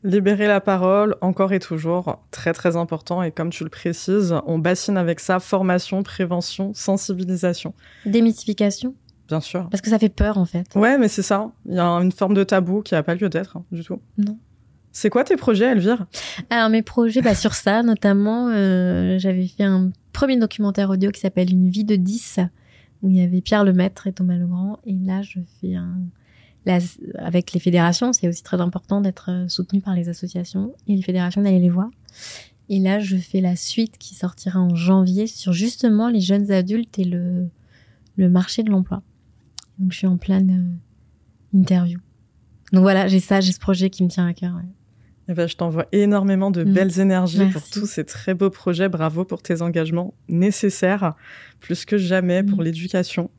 Libérer 0.03 0.47
la 0.47 0.59
parole, 0.59 1.15
encore 1.21 1.53
et 1.53 1.59
toujours, 1.59 2.19
très 2.31 2.53
très 2.53 2.75
important. 2.75 3.21
Et 3.21 3.29
comme 3.29 3.51
tu 3.51 3.63
le 3.63 3.69
précises, 3.69 4.33
on 4.47 4.57
bassine 4.57 4.97
avec 4.97 5.19
ça 5.19 5.39
formation, 5.39 6.01
prévention, 6.01 6.73
sensibilisation. 6.73 7.75
Démystification 8.07 8.95
Bien 9.27 9.39
sûr. 9.39 9.67
Parce 9.69 9.81
que 9.81 9.89
ça 9.89 9.99
fait 9.99 10.09
peur 10.09 10.39
en 10.39 10.45
fait. 10.45 10.65
Ouais, 10.75 10.97
mais 10.97 11.09
c'est 11.09 11.21
ça. 11.21 11.51
Il 11.67 11.75
y 11.75 11.79
a 11.79 11.85
une 11.85 12.11
forme 12.11 12.33
de 12.33 12.43
tabou 12.43 12.81
qui 12.81 12.95
n'a 12.95 13.03
pas 13.03 13.13
lieu 13.13 13.29
d'être 13.29 13.57
hein, 13.57 13.65
du 13.71 13.83
tout. 13.83 13.99
Non. 14.17 14.37
C'est 14.95 15.09
quoi 15.09 15.25
tes 15.25 15.35
projets, 15.35 15.65
Elvire? 15.65 16.07
Alors 16.49 16.69
mes 16.69 16.81
projets, 16.81 17.21
bah, 17.21 17.35
sur 17.35 17.53
ça 17.53 17.83
notamment, 17.83 18.47
euh, 18.47 19.19
j'avais 19.19 19.45
fait 19.45 19.65
un 19.65 19.91
premier 20.13 20.37
documentaire 20.37 20.89
audio 20.89 21.11
qui 21.11 21.19
s'appelle 21.19 21.51
Une 21.51 21.67
vie 21.67 21.83
de 21.83 21.97
10, 21.97 22.39
où 23.03 23.09
il 23.09 23.17
y 23.17 23.21
avait 23.21 23.41
Pierre 23.41 23.65
Lemaître 23.65 24.07
et 24.07 24.13
Thomas 24.13 24.37
Legrand. 24.37 24.79
Et 24.85 24.93
là, 24.93 25.21
je 25.21 25.39
fais 25.59 25.75
un 25.75 25.97
avec 27.19 27.51
les 27.51 27.59
fédérations, 27.59 28.11
c'est 28.13 28.27
aussi 28.27 28.41
très 28.41 28.59
important 28.59 29.01
d'être 29.01 29.29
euh, 29.29 29.47
soutenu 29.49 29.81
par 29.81 29.93
les 29.93 30.09
associations 30.09 30.73
et 30.87 30.95
les 30.95 31.01
fédérations 31.03 31.43
d'aller 31.43 31.59
les 31.59 31.69
voir. 31.69 31.89
Et 32.69 32.79
là, 32.79 32.99
je 32.99 33.17
fais 33.17 33.41
la 33.41 33.55
suite 33.57 33.97
qui 33.99 34.15
sortira 34.15 34.59
en 34.59 34.75
janvier 34.75 35.27
sur 35.27 35.51
justement 35.51 36.07
les 36.07 36.21
jeunes 36.21 36.51
adultes 36.51 36.97
et 36.97 37.03
le, 37.03 37.49
le 38.15 38.29
marché 38.29 38.63
de 38.63 38.71
l'emploi. 38.71 39.03
Donc, 39.77 39.91
je 39.91 39.97
suis 39.97 40.07
en 40.07 40.17
pleine 40.17 40.79
euh, 41.53 41.57
interview. 41.59 41.99
Donc 42.71 42.81
voilà, 42.81 43.07
j'ai 43.09 43.19
ça, 43.19 43.41
j'ai 43.41 43.51
ce 43.51 43.59
projet 43.59 43.89
qui 43.89 44.03
me 44.03 44.09
tient 44.09 44.25
à 44.25 44.33
cœur. 44.33 44.55
Eh 45.27 45.33
ben, 45.33 45.47
je 45.47 45.55
t'envoie 45.55 45.87
énormément 45.91 46.51
de 46.51 46.63
mm. 46.63 46.73
belles 46.73 46.99
énergies 46.99 47.45
pour 47.47 47.67
tous 47.69 47.87
ces 47.87 48.03
très 48.03 48.33
beaux 48.33 48.49
projets. 48.49 48.89
Bravo 48.89 49.25
pour 49.25 49.41
tes 49.41 49.61
engagements 49.61 50.13
nécessaires, 50.29 51.15
plus 51.59 51.85
que 51.85 51.97
jamais 51.97 52.43
pour 52.43 52.59
mm. 52.59 52.63
l'éducation. 52.63 53.29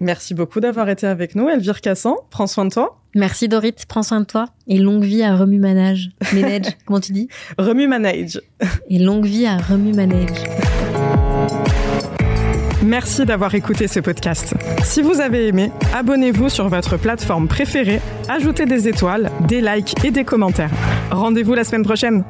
Merci 0.00 0.34
beaucoup 0.34 0.60
d'avoir 0.60 0.88
été 0.88 1.06
avec 1.06 1.34
nous, 1.34 1.48
Elvire 1.48 1.80
Cassan. 1.80 2.14
Prends 2.30 2.46
soin 2.46 2.64
de 2.64 2.70
toi. 2.70 3.00
Merci 3.14 3.48
Dorit, 3.48 3.74
prends 3.86 4.02
soin 4.02 4.20
de 4.20 4.26
toi. 4.26 4.46
Et 4.66 4.78
longue 4.78 5.04
vie 5.04 5.22
à 5.22 5.36
Remue 5.36 5.58
Manage. 5.58 6.10
Manage, 6.34 6.76
comment 6.86 7.00
tu 7.00 7.12
dis? 7.12 7.28
Remue 7.58 7.86
Manage. 7.86 8.40
Et 8.88 8.98
longue 8.98 9.26
vie 9.26 9.46
à 9.46 9.58
Remue 9.58 9.92
Manage. 9.92 10.30
Merci 12.84 13.24
d'avoir 13.24 13.54
écouté 13.54 13.86
ce 13.86 14.00
podcast. 14.00 14.54
Si 14.82 15.02
vous 15.02 15.20
avez 15.20 15.46
aimé, 15.46 15.70
abonnez-vous 15.94 16.48
sur 16.48 16.68
votre 16.68 16.96
plateforme 16.96 17.46
préférée, 17.46 18.00
ajoutez 18.28 18.66
des 18.66 18.88
étoiles, 18.88 19.30
des 19.46 19.60
likes 19.60 20.04
et 20.04 20.10
des 20.10 20.24
commentaires. 20.24 20.70
Rendez-vous 21.10 21.54
la 21.54 21.62
semaine 21.62 21.84
prochaine. 21.84 22.24